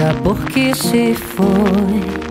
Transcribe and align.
diga 0.00 0.14
por 0.22 0.44
que 0.46 0.74
se 0.74 1.14
foi. 1.14 2.29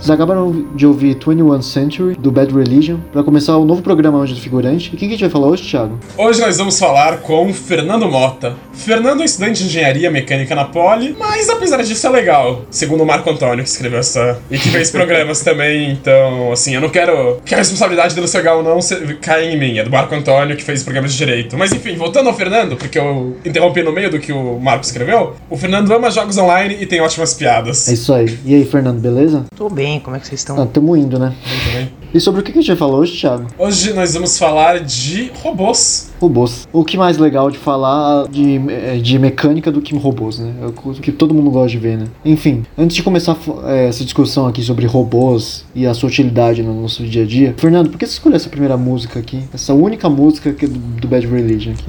Vocês 0.00 0.10
acabaram 0.10 0.64
de 0.74 0.86
ouvir 0.86 1.14
21 1.14 1.60
Century, 1.60 2.16
do 2.16 2.32
Bad 2.32 2.54
Religion, 2.54 2.96
para 3.12 3.22
começar 3.22 3.58
o 3.58 3.66
novo 3.66 3.82
programa 3.82 4.16
hoje 4.18 4.32
do 4.32 4.40
Figurante. 4.40 4.90
E 4.94 4.96
quem 4.96 5.06
que 5.10 5.14
a 5.14 5.18
gente 5.18 5.20
vai 5.20 5.30
falar 5.30 5.48
hoje, 5.48 5.68
Thiago? 5.68 5.98
Hoje 6.16 6.40
nós 6.40 6.56
vamos 6.56 6.78
falar 6.78 7.18
com 7.18 7.52
Fernando 7.52 8.08
Mota. 8.08 8.56
Fernando 8.72 9.20
é 9.20 9.26
estudante 9.26 9.62
de 9.62 9.68
engenharia 9.68 10.10
mecânica 10.10 10.54
na 10.54 10.64
Poli, 10.64 11.14
mas 11.18 11.50
apesar 11.50 11.82
disso 11.82 12.06
é 12.06 12.10
legal, 12.10 12.62
segundo 12.70 13.02
o 13.02 13.06
Marco 13.06 13.28
Antônio, 13.28 13.62
que 13.62 13.68
escreveu 13.68 13.98
essa. 13.98 14.38
e 14.50 14.58
que 14.58 14.70
fez 14.70 14.90
programas 14.90 15.40
também, 15.44 15.90
então, 15.92 16.50
assim, 16.50 16.74
eu 16.74 16.80
não 16.80 16.88
quero 16.88 17.38
que 17.44 17.54
a 17.54 17.58
responsabilidade 17.58 18.14
dele 18.14 18.26
ser 18.26 18.38
legal 18.38 18.56
ou 18.56 18.62
não 18.62 18.78
caia 19.20 19.52
em 19.52 19.58
mim, 19.58 19.76
é 19.76 19.84
do 19.84 19.90
Marco 19.90 20.14
Antônio, 20.14 20.56
que 20.56 20.64
fez 20.64 20.82
programas 20.82 21.12
de 21.12 21.18
direito. 21.18 21.58
Mas 21.58 21.72
enfim, 21.74 21.94
voltando 21.96 22.28
ao 22.30 22.34
Fernando, 22.34 22.74
porque 22.74 22.98
eu 22.98 23.36
interrompi 23.44 23.82
no 23.82 23.92
meio 23.92 24.10
do 24.10 24.18
que 24.18 24.32
o 24.32 24.58
Marco 24.58 24.82
escreveu, 24.82 25.36
o 25.50 25.58
Fernando 25.58 25.92
ama 25.92 26.10
jogos 26.10 26.38
online 26.38 26.78
e 26.80 26.86
tem 26.86 27.02
ótimas 27.02 27.34
piadas. 27.34 27.86
É 27.86 27.92
isso 27.92 28.14
aí. 28.14 28.38
E 28.46 28.54
aí, 28.54 28.64
Fernando, 28.64 28.98
beleza? 28.98 29.44
Tô 29.54 29.68
bem, 29.68 29.89
como 29.98 30.14
é 30.16 30.20
que 30.20 30.26
vocês 30.26 30.40
estão? 30.40 30.60
Ah, 30.60 30.66
tamo 30.66 30.96
indo, 30.96 31.18
né? 31.18 31.34
Muito 31.46 31.72
bem. 31.72 32.00
E 32.12 32.20
sobre 32.20 32.40
o 32.40 32.44
que 32.44 32.50
a 32.50 32.54
gente 32.54 32.66
vai 32.66 32.76
falar 32.76 32.96
hoje, 32.96 33.18
Thiago? 33.18 33.46
Hoje 33.56 33.92
nós 33.92 34.14
vamos 34.14 34.36
falar 34.36 34.80
de 34.80 35.30
robôs. 35.42 36.10
Robôs. 36.20 36.68
O 36.72 36.84
que 36.84 36.96
mais 36.96 37.18
legal 37.18 37.50
de 37.50 37.58
falar 37.58 38.26
de, 38.28 38.60
é, 38.68 38.96
de 38.96 39.18
mecânica 39.18 39.70
do 39.70 39.80
que 39.80 39.96
robôs, 39.96 40.40
né? 40.40 40.52
É 40.60 40.66
o 40.66 40.72
que 40.72 41.12
todo 41.12 41.32
mundo 41.32 41.50
gosta 41.50 41.68
de 41.68 41.78
ver, 41.78 41.98
né? 41.98 42.06
Enfim, 42.24 42.64
antes 42.76 42.96
de 42.96 43.02
começar 43.02 43.36
é, 43.64 43.88
essa 43.88 44.04
discussão 44.04 44.46
aqui 44.48 44.60
sobre 44.62 44.86
robôs 44.86 45.64
e 45.74 45.86
a 45.86 45.94
sua 45.94 46.08
utilidade 46.08 46.62
no 46.62 46.82
nosso 46.82 47.04
dia 47.04 47.22
a 47.22 47.26
dia, 47.26 47.54
Fernando, 47.56 47.90
por 47.90 47.98
que 47.98 48.06
você 48.06 48.14
escolheu 48.14 48.36
essa 48.36 48.48
primeira 48.48 48.76
música 48.76 49.20
aqui? 49.20 49.44
Essa 49.54 49.72
única 49.72 50.08
música 50.08 50.50
aqui 50.50 50.66
do, 50.66 50.78
do 50.78 51.06
Bad 51.08 51.26
Religion 51.26 51.72
aqui? 51.72 51.86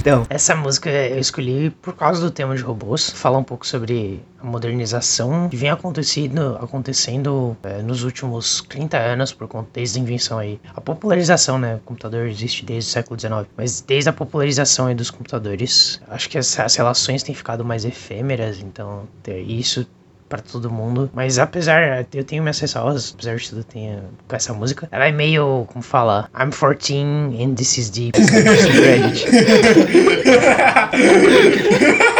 Então, 0.00 0.26
essa 0.28 0.54
música 0.54 0.90
eu 0.90 1.18
escolhi 1.18 1.70
por 1.80 1.94
causa 1.94 2.20
do 2.20 2.30
tema 2.30 2.54
de 2.54 2.62
robôs. 2.62 3.10
Falar 3.10 3.38
um 3.38 3.44
pouco 3.44 3.66
sobre 3.66 4.20
modernização 4.42 5.48
que 5.48 5.56
vem 5.56 5.70
acontecendo, 5.70 6.58
acontecendo 6.60 7.56
é, 7.62 7.82
nos 7.82 8.02
últimos 8.02 8.62
30 8.68 8.98
anos 8.98 9.32
por 9.32 9.48
conta 9.48 9.68
desde 9.72 9.98
a 9.98 10.02
invenção 10.02 10.38
aí. 10.38 10.60
A 10.74 10.80
popularização, 10.80 11.58
né? 11.58 11.76
O 11.76 11.80
computador 11.80 12.26
existe 12.26 12.64
desde 12.64 12.90
o 12.90 12.92
século 12.92 13.18
XIX, 13.18 13.46
mas 13.56 13.80
desde 13.80 14.10
a 14.10 14.12
popularização 14.12 14.86
aí 14.86 14.94
dos 14.94 15.10
computadores, 15.10 16.00
acho 16.08 16.28
que 16.28 16.38
as, 16.38 16.58
as 16.58 16.76
relações 16.76 17.22
têm 17.22 17.34
ficado 17.34 17.64
mais 17.64 17.84
efêmeras, 17.84 18.60
então 18.60 19.08
isso 19.46 19.86
para 20.32 20.40
todo 20.40 20.70
mundo. 20.70 21.10
Mas 21.12 21.38
apesar, 21.38 22.06
eu 22.14 22.24
tenho 22.24 22.42
minhas 22.42 22.58
ressalvas, 22.58 23.12
apesar 23.14 23.36
de 23.36 23.50
tudo, 23.50 23.62
tenho 23.64 24.04
com 24.26 24.34
essa 24.34 24.54
música. 24.54 24.88
Ela 24.90 25.08
é 25.08 25.12
meio, 25.12 25.66
como 25.70 25.82
fala, 25.82 26.30
I'm 26.34 26.50
14 26.50 27.02
and 27.38 27.54
this 27.54 27.76
is 27.76 27.90
deep. 27.92 28.16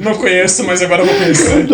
Não 0.00 0.14
conheço, 0.14 0.64
mas 0.64 0.82
agora 0.82 1.02
eu 1.02 1.06
vou 1.06 1.14
conhecer. 1.16 1.66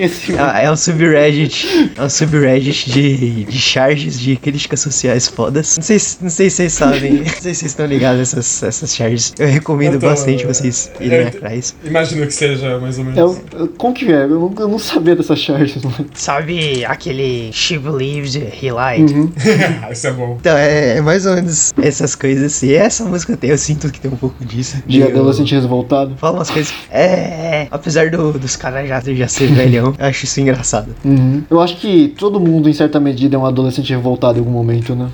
Esse. 0.00 0.32
É, 0.34 0.64
é 0.64 0.70
um 0.70 0.76
subreddit. 0.76 1.92
É 1.96 2.02
um 2.02 2.08
subreddit 2.08 2.90
de, 2.90 3.44
de 3.44 3.58
charges 3.58 4.18
de 4.18 4.36
críticas 4.36 4.80
sociais 4.80 5.28
fodas. 5.28 5.76
Não 5.76 5.82
sei, 5.84 5.98
se- 5.98 6.18
não 6.22 6.30
sei 6.30 6.50
se 6.50 6.56
vocês 6.56 6.72
sabem. 6.72 7.12
Não 7.20 7.26
sei 7.26 7.54
se 7.54 7.60
vocês 7.60 7.72
estão 7.72 7.86
ligados 7.86 8.18
a 8.18 8.22
essas, 8.22 8.62
essas 8.62 8.94
charges. 8.94 9.32
Eu 9.38 9.48
recomendo 9.48 9.94
Eu 9.94 10.00
tô- 10.00 10.06
bastante 10.06 10.46
vocês 10.46 10.90
irem 11.00 11.20
eu- 11.20 11.28
atrás. 11.28 11.74
Imagino 11.84 12.26
que 12.26 12.32
seja 12.34 12.78
mais 12.78 12.98
ou 12.98 13.04
menos. 13.04 13.18
É, 13.18 13.24
o- 13.62 13.68
como 13.68 13.94
que 13.94 14.10
é? 14.12 14.24
Eu 14.24 14.28
não, 14.28 14.54
eu 14.58 14.68
não 14.68 14.78
sabia 14.78 15.16
dessas 15.16 15.38
charges, 15.38 15.82
mano. 15.82 16.06
Sabe 16.14 16.84
aquele 16.84 17.50
She 17.52 17.78
Believes 17.78 18.34
He 18.34 18.70
Lied? 18.70 19.12
Uhum. 19.12 19.32
Isso 19.90 20.06
é 20.06 20.12
bom. 20.12 20.36
Então, 20.40 20.56
é, 20.56 20.96
é 20.98 21.00
mais 21.00 21.26
ou 21.26 21.34
menos 21.34 21.72
essas 21.80 22.14
coisas. 22.14 22.62
E 22.62 22.74
essa 22.74 23.04
música 23.04 23.36
tem, 23.36 23.50
eu 23.50 23.58
sinto 23.58 23.90
que 23.90 24.00
tem 24.00 24.10
um 24.10 24.16
pouco 24.16 24.44
disso. 24.44 24.76
De 24.86 25.00
Eu- 25.00 25.08
adolescente 25.08 25.54
revoltado. 25.54 26.14
Fala 26.16 26.38
umas 26.38 26.50
coisas. 26.50 26.72
É, 26.90 27.29
é, 27.30 27.68
apesar 27.70 28.10
do- 28.10 28.32
dos 28.38 28.56
caras 28.56 28.88
já, 28.88 29.00
já 29.00 29.28
ser 29.28 29.46
velhão, 29.48 29.94
eu 29.98 30.06
acho 30.06 30.24
isso 30.24 30.40
engraçado. 30.40 30.94
Uhum. 31.04 31.42
Eu 31.50 31.60
acho 31.60 31.76
que 31.76 32.08
todo 32.18 32.40
mundo, 32.40 32.68
em 32.68 32.72
certa 32.72 32.98
medida, 32.98 33.36
é 33.36 33.38
um 33.38 33.46
adolescente 33.46 33.90
revoltado 33.90 34.38
em 34.38 34.40
algum 34.40 34.50
momento, 34.52 34.94
né? 34.94 35.08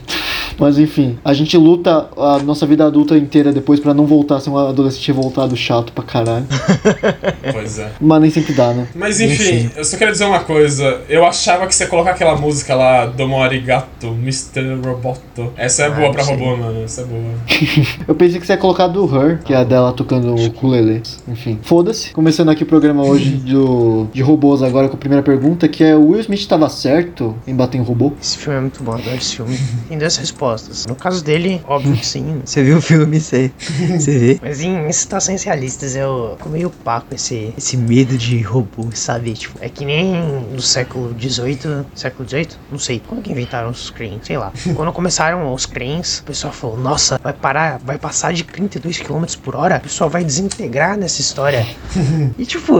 Mas 0.58 0.78
enfim, 0.78 1.18
a 1.22 1.34
gente 1.34 1.54
luta 1.58 2.08
a 2.16 2.38
nossa 2.38 2.64
vida 2.66 2.86
adulta 2.86 3.14
inteira 3.18 3.52
depois 3.52 3.78
pra 3.78 3.92
não 3.92 4.06
voltar 4.06 4.36
a 4.36 4.40
ser 4.40 4.48
um 4.48 4.56
adolescente 4.56 5.06
revoltado 5.08 5.54
chato 5.54 5.92
pra 5.92 6.02
caralho. 6.02 6.46
Pois 7.52 7.78
é. 7.78 7.90
Mas 8.00 8.20
nem 8.22 8.30
sempre 8.30 8.52
dá, 8.54 8.72
né? 8.72 8.86
Mas 8.94 9.20
enfim, 9.20 9.70
eu 9.76 9.84
só 9.84 9.96
quero 9.96 10.12
dizer 10.12 10.24
uma 10.24 10.40
coisa. 10.40 11.00
Eu 11.08 11.24
achava 11.26 11.66
que 11.66 11.74
você 11.74 11.84
ia 11.84 11.88
colocar 11.90 12.12
aquela 12.12 12.36
música 12.36 12.74
lá, 12.74 13.06
Domo 13.06 13.40
Arigato, 13.42 14.08
Mr. 14.08 14.76
Roboto. 14.84 15.52
Essa 15.56 15.84
é 15.84 15.86
Ah, 15.86 15.90
boa 15.90 16.10
pra 16.12 16.24
sim. 16.24 16.32
robô, 16.32 16.56
mano. 16.56 16.82
Essa 16.84 17.02
é 17.02 17.04
boa. 17.04 17.22
Eu 18.08 18.14
pensei 18.14 18.40
que 18.40 18.46
você 18.46 18.54
ia 18.54 18.58
colocar 18.58 18.86
do 18.88 19.04
Her, 19.04 19.42
que 19.44 19.52
é 19.52 19.56
a 19.56 19.64
dela 19.64 19.92
tocando 19.92 20.34
o 20.34 20.46
ukulele. 20.46 21.02
Enfim, 21.28 21.58
foda-se. 21.62 22.12
Começando 22.12 22.50
aqui 22.50 22.62
o 22.62 22.66
programa 22.66 23.04
hoje 23.04 23.30
do, 23.44 24.06
de 24.12 24.22
robôs 24.22 24.62
agora 24.62 24.88
com 24.88 24.94
a 24.94 24.98
primeira 24.98 25.22
pergunta, 25.22 25.68
que 25.68 25.82
é 25.82 25.94
o 25.94 26.08
Will 26.08 26.20
Smith 26.20 26.46
tava 26.46 26.68
certo 26.68 27.34
em 27.46 27.54
bater 27.54 27.78
em 27.78 27.82
robô? 27.82 28.12
Esse 28.20 28.38
filme 28.38 28.58
é 28.58 28.60
muito 28.60 28.82
bom, 28.82 28.92
adoro 28.92 29.16
esse 29.16 29.36
filme. 29.36 29.58
Tem 29.88 29.98
duas 29.98 30.16
respostas. 30.16 30.86
No 30.86 30.94
caso 30.94 31.24
dele, 31.24 31.60
óbvio 31.66 31.96
que 31.96 32.06
sim. 32.06 32.40
Você 32.44 32.62
viu 32.62 32.78
o 32.78 32.80
filme, 32.82 33.20
você, 33.20 33.50
você 33.98 34.18
vê. 34.18 34.38
Mas 34.42 34.60
em 34.60 34.90
situações 34.92 35.42
realistas, 35.42 35.96
eu 35.96 36.34
fico 36.36 36.48
meio 36.48 36.70
pá 36.70 37.00
com 37.00 37.14
esse, 37.14 37.52
esse 37.56 37.76
medo 37.76 38.16
de 38.16 38.40
robô, 38.42 38.86
sabe? 38.92 39.32
Tipo, 39.32 39.58
é 39.60 39.68
que 39.68 39.84
nem 39.84 40.14
no 40.52 40.62
século 40.62 41.14
XVIII, 41.18 41.84
século 41.94 42.28
XVIII? 42.28 42.48
Não 42.70 42.78
sei. 42.78 43.02
Quando 43.06 43.22
que 43.22 43.32
inventaram 43.32 43.70
os 43.70 43.90
cranes? 43.90 44.20
Sei 44.22 44.38
lá. 44.38 44.52
Quando 44.74 44.92
começaram 44.92 45.52
os 45.52 45.66
cranes, 45.66 46.20
o 46.20 46.24
pessoal 46.24 46.52
falou, 46.52 46.76
nossa, 46.76 47.18
vai 47.22 47.32
parar, 47.32 47.78
vai 47.84 47.98
passar 47.98 48.32
de 48.32 48.44
32 48.44 49.00
km 49.00 49.24
por 49.42 49.56
hora, 49.56 49.78
o 49.78 49.80
pessoal 49.80 50.08
vai 50.08 50.24
desintegrar 50.24 50.96
nessa 50.96 51.15
história. 51.20 51.66
E 52.38 52.44
tipo, 52.44 52.72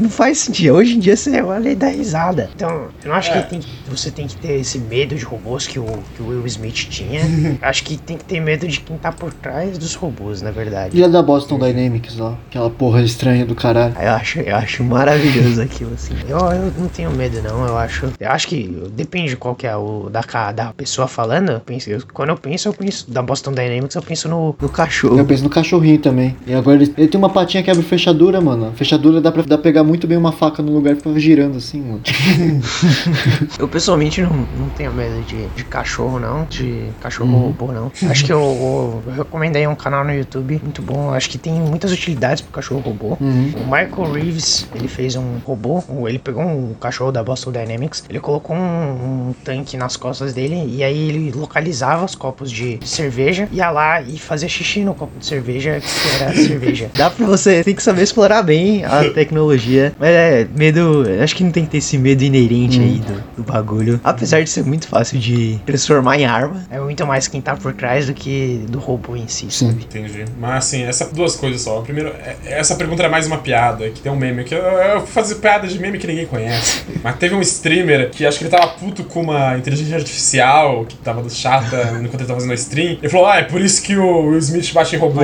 não 0.00 0.08
faz 0.10 0.38
sentido. 0.38 0.74
Hoje 0.74 0.96
em 0.96 0.98
dia 0.98 1.16
você 1.16 1.40
olha 1.42 1.70
e 1.70 1.74
dá 1.74 1.88
risada. 1.88 2.50
Então, 2.54 2.88
eu 3.04 3.08
não 3.08 3.14
acho 3.14 3.30
É. 3.30 3.42
que 3.42 3.50
tem 3.50 3.60
que- 3.60 3.68
você 3.88 4.10
tem 4.10 4.26
que 4.26 4.36
ter 4.36 4.60
esse 4.60 4.78
medo 4.78 5.14
de 5.14 5.24
robôs 5.24 5.66
que 5.66 5.78
o, 5.78 5.84
que 6.16 6.22
o 6.22 6.28
Will 6.28 6.46
Smith 6.46 6.74
tinha. 6.90 7.20
Acho 7.62 7.84
que 7.84 7.96
tem 7.96 8.16
que 8.16 8.24
ter 8.24 8.40
medo 8.40 8.66
de 8.66 8.80
quem 8.80 8.96
tá 8.96 9.12
por 9.12 9.32
trás 9.32 9.78
dos 9.78 9.94
robôs, 9.94 10.42
na 10.42 10.50
verdade. 10.50 10.98
E 10.98 11.04
a 11.04 11.08
da 11.08 11.22
Boston 11.22 11.58
Dynamics 11.58 12.16
lá, 12.16 12.36
aquela 12.48 12.68
porra 12.70 13.02
estranha 13.02 13.44
do 13.46 13.54
caralho. 13.54 13.94
Eu 14.00 14.10
acho, 14.12 14.40
eu 14.40 14.56
acho 14.56 14.82
maravilhoso 14.84 15.60
aquilo, 15.62 15.92
assim. 15.94 16.14
Eu, 16.28 16.38
eu 16.38 16.72
não 16.78 16.88
tenho 16.88 17.10
medo, 17.12 17.40
não. 17.42 17.66
Eu 17.66 17.76
acho. 17.78 18.12
Eu 18.18 18.30
acho 18.30 18.48
que 18.48 18.82
depende 18.92 19.30
de 19.30 19.36
qual 19.36 19.54
que 19.54 19.66
é 19.66 19.76
o 19.76 20.08
da, 20.10 20.22
ca- 20.22 20.50
da 20.52 20.72
pessoa 20.72 21.06
falando. 21.06 21.50
Eu 21.52 21.60
penso, 21.60 21.90
eu- 21.90 22.02
quando 22.12 22.30
eu 22.30 22.36
penso, 22.36 22.68
eu 22.68 22.72
penso 22.72 23.10
da 23.10 23.22
Boston 23.22 23.52
Dynamics, 23.52 23.94
eu 23.94 24.02
penso 24.02 24.28
no, 24.28 24.54
no 24.60 24.68
cachorro. 24.68 25.18
Eu 25.18 25.24
penso 25.24 25.44
no 25.44 25.50
cachorrinho 25.50 25.98
também. 25.98 26.36
E 26.46 26.54
agora 26.54 26.82
ele, 26.82 26.92
ele 26.98 27.08
tem 27.08 27.18
uma 27.18 27.30
patinha 27.30 27.62
que 27.62 27.70
abre 27.70 27.82
fechadura, 27.84 28.40
mano. 28.40 28.72
Fechadura 28.76 29.20
dá 29.20 29.30
pra, 29.30 29.42
dá 29.42 29.56
pegar 29.58 29.84
muito 29.84 30.06
bem 30.06 30.16
uma 30.18 30.32
faca 30.32 30.62
no 30.62 30.72
lugar 30.72 30.92
e 30.94 30.96
ficar 30.96 31.18
girando 31.18 31.58
assim, 31.58 31.80
mano. 31.80 32.00
Eu 33.58 33.68
pessoalmente 33.68 34.20
não, 34.22 34.30
não 34.58 34.68
tenho 34.76 34.92
medo 34.92 35.22
de, 35.26 35.46
de 35.48 35.64
cachorro, 35.64 36.18
não. 36.18 36.44
De 36.44 36.84
cachorro 37.00 37.24
Uhum. 37.30 37.40
robô, 37.46 37.72
não. 37.72 37.90
Acho 38.10 38.24
que 38.24 38.32
eu, 38.32 38.38
eu, 38.38 39.02
eu 39.06 39.12
recomendei 39.14 39.66
um 39.66 39.74
canal 39.74 40.04
no 40.04 40.12
YouTube 40.12 40.60
muito 40.62 40.82
bom. 40.82 41.12
Acho 41.12 41.30
que 41.30 41.38
tem 41.38 41.52
muitas 41.54 41.90
utilidades 41.92 42.42
pro 42.42 42.52
cachorro 42.52 42.80
robô. 42.80 43.16
Uhum. 43.20 43.52
O 43.56 43.64
Michael 43.64 44.12
Reeves, 44.12 44.66
ele 44.74 44.88
fez 44.88 45.16
um 45.16 45.38
robô. 45.44 45.82
Ele 46.06 46.18
pegou 46.18 46.42
um 46.42 46.74
cachorro 46.74 47.10
da 47.12 47.22
Boston 47.22 47.52
Dynamics. 47.52 48.04
Ele 48.08 48.20
colocou 48.20 48.54
um, 48.56 49.28
um 49.28 49.34
tanque 49.44 49.76
nas 49.76 49.96
costas 49.96 50.32
dele. 50.34 50.64
E 50.76 50.82
aí 50.84 51.08
ele 51.08 51.32
localizava 51.32 52.04
os 52.04 52.14
copos 52.14 52.50
de 52.50 52.78
cerveja. 52.84 53.48
Ia 53.52 53.70
lá 53.70 54.02
e 54.02 54.18
fazia 54.18 54.48
xixi 54.48 54.80
no 54.80 54.94
copo 54.94 55.18
de 55.18 55.26
cerveja, 55.26 55.80
que 55.80 56.22
era 56.22 56.34
cerveja. 56.34 56.90
Dá 56.94 57.10
pra 57.10 57.26
você, 57.26 57.62
tem 57.74 57.76
que 57.76 57.82
saber 57.82 58.02
explorar 58.02 58.42
bem 58.42 58.84
a 58.84 59.10
tecnologia. 59.12 59.92
Mas 59.98 60.10
é, 60.10 60.46
medo. 60.56 61.04
Acho 61.22 61.34
que 61.34 61.42
não 61.42 61.50
tem 61.50 61.64
que 61.64 61.72
ter 61.72 61.78
esse 61.78 61.98
medo 61.98 62.22
inerente 62.22 62.80
aí 62.80 62.98
do, 62.98 63.42
do 63.42 63.42
bagulho. 63.42 64.00
Apesar 64.04 64.42
de 64.42 64.48
ser 64.48 64.64
muito 64.64 64.86
fácil 64.86 65.18
de 65.18 65.58
transformar 65.66 66.18
em 66.18 66.24
arma, 66.24 66.64
é 66.70 66.78
muito 66.78 67.04
mais 67.06 67.26
quem 67.26 67.40
tá 67.40 67.56
por 67.56 67.72
trás 67.74 68.06
do 68.06 68.14
que 68.14 68.64
do 68.68 68.78
robô 68.78 69.16
em 69.16 69.26
si, 69.26 69.46
Sim. 69.50 69.68
sabe? 69.70 69.82
Entendi. 69.84 70.24
Mas 70.38 70.66
assim, 70.66 70.82
essa 70.84 71.06
duas 71.12 71.34
coisas 71.34 71.60
só. 71.60 71.80
Primeiro, 71.80 72.10
é- 72.10 72.36
essa 72.44 72.76
pergunta 72.76 73.02
era 73.02 73.10
mais 73.10 73.26
uma 73.26 73.38
piada, 73.38 73.88
que 73.90 74.00
tem 74.00 74.12
um 74.12 74.16
meme. 74.16 74.44
Que 74.44 74.54
eu, 74.54 74.58
eu 74.60 75.00
fui 75.00 75.10
fazer 75.12 75.36
piada 75.36 75.66
de 75.66 75.78
meme 75.78 75.98
que 75.98 76.06
ninguém 76.06 76.26
conhece. 76.26 76.82
Mas 77.02 77.16
teve 77.16 77.34
um 77.34 77.40
streamer 77.40 78.10
que 78.10 78.24
acho 78.24 78.38
que 78.38 78.44
ele 78.44 78.50
tava 78.50 78.68
puto 78.68 79.02
com 79.04 79.20
uma 79.22 79.58
inteligência 79.58 79.96
artificial 79.96 80.84
que 80.84 80.96
tava 80.96 81.28
chata 81.28 81.98
enquanto 82.00 82.20
ele 82.20 82.26
tava 82.26 82.34
fazendo 82.34 82.52
a 82.52 82.54
stream. 82.54 82.98
Ele 83.00 83.08
falou: 83.08 83.26
Ah, 83.26 83.38
é 83.38 83.42
por 83.44 83.60
isso 83.60 83.82
que 83.82 83.96
o 83.96 84.26
Will 84.28 84.38
Smith 84.38 84.72
bate 84.72 84.94
em 84.94 84.98
robô. 84.98 85.20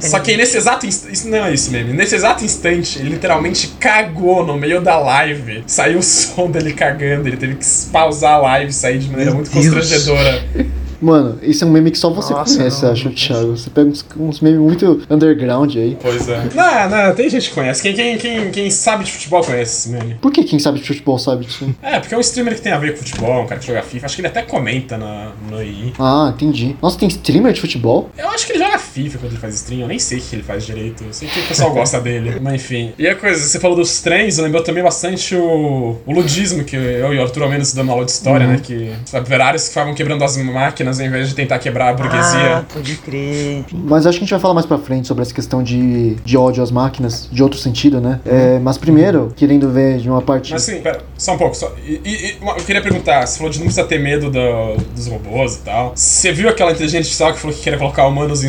Só 0.00 0.18
que 0.20 0.36
nesse 0.36 0.56
exato 0.56 0.86
instante. 0.86 1.26
Não 1.26 1.46
é 1.46 1.54
isso 1.54 1.70
Nesse 1.92 2.14
exato 2.14 2.44
instante, 2.44 2.98
ele 2.98 3.10
literalmente 3.10 3.68
cagou 3.80 4.44
no 4.46 4.56
meio 4.56 4.80
da 4.80 4.98
live. 4.98 5.64
Saiu 5.66 5.98
o 5.98 6.02
som 6.02 6.50
dele 6.50 6.72
cagando. 6.72 7.28
Ele 7.28 7.36
teve 7.36 7.56
que 7.56 7.64
pausar 7.92 8.34
a 8.34 8.38
live 8.38 8.70
e 8.70 8.74
sair 8.74 8.98
de 8.98 9.08
maneira 9.08 9.30
Meu 9.30 9.40
muito 9.40 9.50
Deus. 9.50 9.64
constrangedora. 9.68 10.44
Mano, 11.00 11.38
isso 11.42 11.62
é 11.62 11.66
um 11.66 11.70
meme 11.70 11.90
que 11.90 11.98
só 11.98 12.08
você 12.10 12.32
Nossa, 12.32 12.56
conhece, 12.56 12.82
não. 12.82 12.92
acho, 12.92 13.10
Thiago. 13.10 13.56
Você 13.56 13.68
pega 13.68 13.88
uns, 13.88 14.04
uns 14.18 14.40
memes 14.40 14.58
muito 14.58 15.02
underground 15.10 15.76
aí. 15.76 15.96
Pois 16.00 16.26
é. 16.28 16.48
Não, 16.54 16.88
não, 16.88 17.14
tem 17.14 17.28
gente 17.28 17.50
que 17.50 17.54
conhece. 17.54 17.82
Quem, 17.82 17.94
quem, 17.94 18.16
quem, 18.16 18.50
quem 18.50 18.70
sabe 18.70 19.04
de 19.04 19.12
futebol 19.12 19.44
conhece 19.44 19.76
esse 19.76 19.88
meme. 19.90 20.14
Por 20.14 20.32
que 20.32 20.42
quem 20.42 20.58
sabe 20.58 20.80
de 20.80 20.86
futebol 20.86 21.18
sabe 21.18 21.44
disso? 21.44 21.68
É, 21.82 22.00
porque 22.00 22.14
é 22.14 22.18
um 22.18 22.20
streamer 22.20 22.54
que 22.54 22.62
tem 22.62 22.72
a 22.72 22.78
ver 22.78 22.92
com 22.92 22.98
futebol, 23.00 23.42
um 23.42 23.46
cara 23.46 23.60
que 23.60 23.66
joga 23.66 23.82
FIFA. 23.82 24.06
Acho 24.06 24.14
que 24.16 24.20
ele 24.22 24.28
até 24.28 24.42
comenta 24.42 24.96
na, 24.96 25.32
no 25.50 25.62
II. 25.62 25.92
Ah, 25.98 26.32
entendi. 26.34 26.74
Nossa, 26.80 26.98
tem 26.98 27.08
streamer 27.08 27.52
de 27.52 27.60
futebol? 27.60 28.10
Eu 28.16 28.28
acho 28.30 28.46
que 28.46 28.52
ele 28.52 28.60
joga 28.60 28.65
FIFA 28.96 29.18
quando 29.18 29.32
ele 29.32 29.40
faz 29.40 29.54
stream. 29.56 29.80
Eu 29.82 29.88
nem 29.88 29.98
sei 29.98 30.18
o 30.18 30.22
que 30.22 30.36
ele 30.36 30.42
faz 30.42 30.64
direito. 30.64 31.04
Eu 31.04 31.12
sei 31.12 31.28
que 31.28 31.38
o 31.40 31.42
pessoal 31.46 31.72
gosta 31.72 32.00
dele. 32.00 32.38
Mas 32.40 32.54
enfim. 32.54 32.92
E 32.98 33.06
a 33.06 33.14
coisa, 33.14 33.40
você 33.46 33.60
falou 33.60 33.76
dos 33.76 34.00
trens, 34.00 34.38
lembrou 34.38 34.62
também 34.62 34.82
bastante 34.82 35.34
o, 35.36 35.96
o 36.06 36.12
ludismo 36.12 36.64
que 36.64 36.74
eu 36.76 37.12
e 37.12 37.18
o 37.18 37.22
Arthur 37.22 37.42
ao 37.42 37.50
menos 37.50 37.72
dando 37.74 37.90
aula 37.92 38.04
de 38.06 38.10
história, 38.10 38.46
né? 38.46 38.60
Que 38.62 38.90
operários 39.12 39.64
que 39.64 39.68
ficavam 39.70 39.94
quebrando 39.94 40.24
as 40.24 40.36
máquinas 40.38 40.98
ao 40.98 41.06
invés 41.06 41.28
de 41.28 41.34
tentar 41.34 41.58
quebrar 41.58 41.86
a 41.86 41.90
Ah, 41.90 41.92
burguesia. 41.92 42.64
pode 42.72 42.96
crer. 42.96 43.64
Mas 43.72 44.06
acho 44.06 44.18
que 44.18 44.24
a 44.24 44.26
gente 44.26 44.30
vai 44.30 44.40
falar 44.40 44.54
mais 44.54 44.66
pra 44.66 44.78
frente 44.78 45.06
sobre 45.06 45.22
essa 45.22 45.34
questão 45.34 45.62
de, 45.62 46.14
de 46.24 46.36
ódio 46.36 46.62
às 46.62 46.70
máquinas, 46.70 47.28
de 47.30 47.42
outro 47.42 47.58
sentido, 47.58 48.00
né? 48.00 48.20
É, 48.24 48.58
mas 48.58 48.78
primeiro, 48.78 49.32
querendo 49.36 49.70
ver 49.70 49.98
de 49.98 50.08
uma 50.08 50.22
parte. 50.22 50.52
Mas 50.52 50.68
assim, 50.68 50.80
pera, 50.80 51.00
só 51.18 51.34
um 51.34 51.38
pouco. 51.38 51.54
Só, 51.56 51.72
e, 51.86 52.00
e- 52.04 52.36
uma- 52.40 52.52
eu 52.52 52.64
queria 52.64 52.80
perguntar, 52.82 53.26
você 53.26 53.36
falou 53.36 53.52
de 53.52 53.58
não 53.58 53.66
precisa 53.66 53.86
ter 53.86 53.98
medo 53.98 54.30
do- 54.30 54.76
dos 54.94 55.06
robôs 55.06 55.56
e 55.56 55.58
tal. 55.60 55.92
Você 55.94 56.32
viu 56.32 56.48
aquela 56.48 56.70
inteligência 56.72 56.98
artificial 57.00 57.32
que 57.34 57.38
falou 57.40 57.54
que 57.56 57.62
queria 57.62 57.78
colocar 57.78 58.06
humanos 58.06 58.44
em 58.44 58.48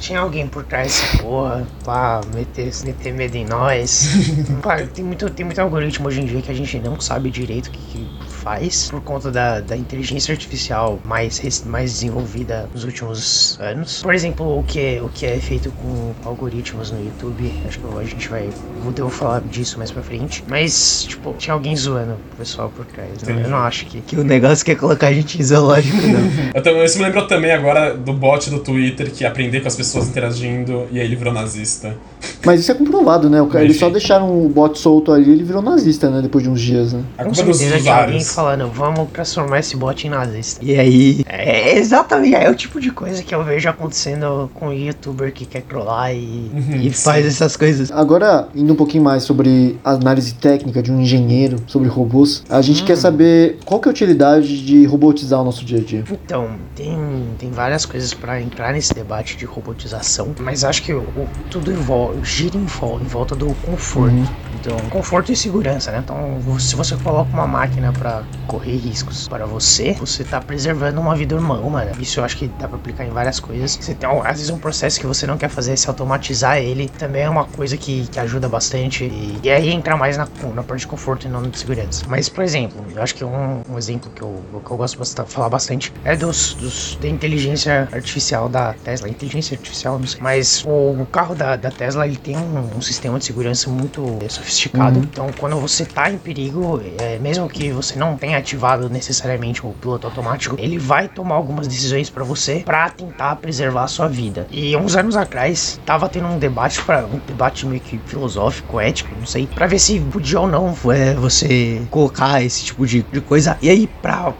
Tinha 0.00 0.20
alguém 0.20 0.46
por 0.46 0.64
trás 0.64 1.00
dessa 1.00 1.22
porra 1.22 1.66
pra 1.84 2.20
meter, 2.34 2.72
meter 2.84 3.12
medo 3.12 3.36
em 3.36 3.44
nós. 3.44 4.08
Pá, 4.62 4.86
tem, 4.86 5.04
muito, 5.04 5.28
tem 5.30 5.44
muito 5.44 5.60
algoritmo 5.60 6.08
hoje 6.08 6.20
em 6.20 6.26
dia 6.26 6.42
que 6.42 6.50
a 6.50 6.54
gente 6.54 6.78
não 6.78 7.00
sabe 7.00 7.30
direito 7.30 7.68
o 7.68 7.70
que, 7.70 7.80
que 7.82 8.08
faz 8.40 8.88
por 8.90 9.00
conta 9.02 9.30
da, 9.30 9.60
da 9.60 9.76
inteligência 9.76 10.32
artificial 10.32 10.98
mais, 11.04 11.40
mais 11.66 11.92
desenvolvida 11.92 12.68
nos 12.74 12.84
últimos 12.84 13.58
anos. 13.60 14.02
Por 14.02 14.14
exemplo, 14.14 14.58
o 14.58 14.62
que, 14.62 14.78
é- 14.80 15.02
o 15.02 15.08
que 15.08 15.26
é 15.26 15.38
feito 15.38 15.70
com 15.72 16.12
algoritmos 16.28 16.90
no 16.90 16.98
YouTube. 17.04 17.52
Acho 17.66 17.78
que 17.78 17.86
a 17.98 18.04
gente 18.04 18.28
vai. 18.28 18.48
Vou, 18.82 18.92
eu 18.96 19.04
vou 19.08 19.10
falar 19.10 19.40
disso 19.42 19.78
mais 19.78 19.90
pra 19.90 20.02
frente. 20.02 20.42
Mas, 20.48 21.04
tipo, 21.08 21.34
tinha 21.38 21.54
alguém 21.54 21.76
zoando 21.76 22.12
o 22.32 22.36
pessoal 22.36 22.72
por 22.74 22.84
trás. 22.86 23.22
né? 23.22 23.42
Eu 23.44 23.50
não 23.50 23.58
acho 23.58 23.86
que, 23.86 24.00
que 24.00 24.16
o 24.16 24.24
negócio 24.24 24.64
quer 24.64 24.74
colocar 24.76 25.08
a 25.08 25.12
gente 25.12 25.38
em 25.40 25.44
zoológico, 25.44 25.96
não. 25.96 26.50
Eu 26.54 26.62
também, 26.62 26.84
isso 26.84 26.98
me 26.98 27.04
lembrou 27.04 27.26
também 27.26 27.52
agora 27.52 27.94
do 27.94 28.12
bot 28.12 28.48
do 28.50 28.58
Twitter 28.60 29.10
que 29.10 29.24
aprender 29.24 29.60
com 29.60 29.68
as 29.68 29.76
pessoas 29.76 30.08
interagindo 30.08 30.86
e 30.90 30.98
aí 30.98 31.06
ele 31.06 31.16
virou 31.16 31.32
nazista. 31.32 31.96
Mas 32.44 32.60
isso 32.60 32.72
é 32.72 32.74
comprovado, 32.74 33.28
né? 33.28 33.40
O 33.42 33.46
cara, 33.46 33.64
eles 33.64 33.78
só 33.78 33.88
deixaram 33.90 34.44
o 34.44 34.48
bot 34.48 34.78
solto 34.78 35.12
ali 35.12 35.30
ele 35.30 35.44
virou 35.44 35.62
nazista, 35.62 36.10
né? 36.10 36.22
Depois 36.22 36.42
de 36.44 36.50
uns 36.50 36.60
dias, 36.60 36.92
né? 36.92 37.02
A 37.18 37.24
culpa 37.24 37.40
é 37.40 37.44
dos 37.44 37.60
usuários. 37.60 38.29
Falando, 38.30 38.68
vamos 38.70 39.10
transformar 39.10 39.58
esse 39.60 39.76
bot 39.76 40.06
em 40.06 40.10
nazista. 40.10 40.64
E 40.64 40.78
aí, 40.78 41.22
é 41.26 41.76
exatamente, 41.76 42.34
é 42.34 42.50
o 42.50 42.54
tipo 42.54 42.80
de 42.80 42.90
coisa 42.90 43.22
que 43.22 43.34
eu 43.34 43.44
vejo 43.44 43.68
acontecendo 43.68 44.50
com 44.54 44.68
o 44.68 44.72
youtuber 44.72 45.32
que 45.32 45.44
quer 45.46 45.62
trollar 45.62 46.14
e, 46.14 46.50
Uhum, 46.52 46.76
e 46.82 46.90
faz 46.92 47.26
essas 47.26 47.56
coisas. 47.56 47.90
Agora, 47.92 48.48
indo 48.54 48.72
um 48.72 48.76
pouquinho 48.76 49.02
mais 49.04 49.22
sobre 49.22 49.78
a 49.84 49.92
análise 49.92 50.34
técnica 50.34 50.82
de 50.82 50.90
um 50.92 51.00
engenheiro 51.00 51.56
sobre 51.66 51.88
robôs, 51.88 52.42
a 52.48 52.60
gente 52.62 52.84
quer 52.84 52.96
saber 52.96 53.58
qual 53.64 53.80
que 53.80 53.88
é 53.88 53.90
a 53.90 53.92
utilidade 53.92 54.64
de 54.64 54.84
robotizar 54.86 55.40
o 55.40 55.44
nosso 55.44 55.64
dia 55.64 55.78
a 55.78 55.82
dia. 55.82 56.04
Então, 56.10 56.48
tem, 56.74 56.98
tem 57.38 57.50
várias 57.50 57.84
coisas 57.86 58.12
pra 58.14 58.40
entrar 58.40 58.72
nesse 58.72 58.94
debate 58.94 59.36
de 59.36 59.44
robotização, 59.44 60.34
mas 60.40 60.64
acho 60.64 60.82
que 60.82 60.92
o, 60.92 61.00
o- 61.00 61.28
tudo 61.50 61.70
envolve, 61.72 62.20
gira 62.24 62.56
em, 62.56 62.64
vol- 62.64 63.00
em 63.00 63.04
volta 63.06 63.34
do 63.34 63.46
conforto. 63.54 64.10
Então, 64.54 64.76
conforto 64.90 65.32
e 65.32 65.36
segurança, 65.36 65.90
né? 65.90 66.00
Então, 66.04 66.58
se 66.58 66.74
você 66.76 66.96
coloca 66.96 67.30
uma 67.32 67.46
máquina 67.46 67.92
para 67.92 68.19
correr 68.46 68.76
riscos 68.76 69.28
para 69.28 69.46
você, 69.46 69.92
você 69.94 70.24
tá 70.24 70.40
preservando 70.40 71.00
uma 71.00 71.14
vida 71.14 71.36
humana. 71.36 71.92
Isso 71.98 72.20
eu 72.20 72.24
acho 72.24 72.36
que 72.36 72.48
dá 72.58 72.68
pra 72.68 72.76
aplicar 72.76 73.04
em 73.04 73.10
várias 73.10 73.40
coisas. 73.40 73.78
Você 73.80 73.94
tem, 73.94 74.08
às 74.08 74.38
vezes, 74.38 74.50
um 74.50 74.58
processo 74.58 74.98
que 75.00 75.06
você 75.06 75.26
não 75.26 75.36
quer 75.36 75.48
fazer, 75.48 75.76
se 75.76 75.88
automatizar 75.88 76.58
ele, 76.58 76.88
também 76.88 77.22
é 77.22 77.30
uma 77.30 77.44
coisa 77.44 77.76
que, 77.76 78.06
que 78.08 78.18
ajuda 78.18 78.48
bastante. 78.48 79.04
E, 79.04 79.38
e 79.42 79.50
aí 79.50 79.70
entra 79.70 79.96
mais 79.96 80.16
na, 80.16 80.28
na 80.54 80.62
parte 80.62 80.80
de 80.80 80.86
conforto 80.86 81.26
e 81.26 81.30
não 81.30 81.42
de 81.42 81.58
segurança. 81.58 82.04
Mas, 82.08 82.28
por 82.28 82.44
exemplo, 82.44 82.84
eu 82.94 83.02
acho 83.02 83.14
que 83.14 83.24
um, 83.24 83.62
um 83.68 83.78
exemplo 83.78 84.10
que 84.14 84.22
eu, 84.22 84.42
que 84.64 84.70
eu 84.70 84.76
gosto 84.76 84.98
de 85.02 85.32
falar 85.32 85.48
bastante 85.48 85.92
é 86.04 86.16
dos, 86.16 86.54
dos 86.54 86.98
da 87.00 87.08
inteligência 87.08 87.88
artificial 87.92 88.48
da 88.48 88.74
Tesla. 88.74 89.08
Inteligência 89.08 89.54
artificial, 89.54 89.98
não 89.98 90.06
sei. 90.06 90.20
Mas 90.20 90.64
o, 90.64 90.92
o 91.00 91.06
carro 91.10 91.34
da, 91.34 91.56
da 91.56 91.70
Tesla, 91.70 92.06
ele 92.06 92.16
tem 92.16 92.36
um, 92.36 92.76
um 92.76 92.82
sistema 92.82 93.18
de 93.18 93.24
segurança 93.24 93.70
muito 93.70 94.18
é, 94.24 94.28
sofisticado. 94.28 94.98
Então, 94.98 95.30
quando 95.38 95.56
você 95.56 95.84
tá 95.84 96.10
em 96.10 96.18
perigo, 96.18 96.80
é, 96.98 97.18
mesmo 97.18 97.48
que 97.48 97.70
você 97.70 97.98
não 97.98 98.09
tenha 98.16 98.38
ativado 98.38 98.88
necessariamente 98.88 99.64
o 99.64 99.72
piloto 99.72 100.06
automático, 100.06 100.56
ele 100.58 100.78
vai 100.78 101.08
tomar 101.08 101.34
algumas 101.34 101.66
decisões 101.66 102.10
pra 102.10 102.24
você 102.24 102.60
pra 102.60 102.88
tentar 102.90 103.36
preservar 103.36 103.84
a 103.84 103.88
sua 103.88 104.08
vida. 104.08 104.46
E 104.50 104.76
uns 104.76 104.96
anos 104.96 105.16
atrás, 105.16 105.80
tava 105.84 106.08
tendo 106.08 106.26
um 106.26 106.38
debate 106.38 106.82
para 106.82 107.04
um 107.06 107.20
debate 107.26 107.66
meio 107.66 107.80
que 107.80 107.98
filosófico, 108.06 108.80
ético, 108.80 109.14
não 109.18 109.26
sei, 109.26 109.46
pra 109.46 109.66
ver 109.66 109.78
se 109.78 110.00
podia 110.00 110.40
ou 110.40 110.48
não 110.48 110.74
é, 110.92 111.14
você 111.14 111.82
colocar 111.90 112.42
esse 112.42 112.64
tipo 112.64 112.86
de, 112.86 113.02
de 113.02 113.20
coisa. 113.20 113.56
E 113.62 113.68
aí, 113.68 113.86
pra 114.02 114.32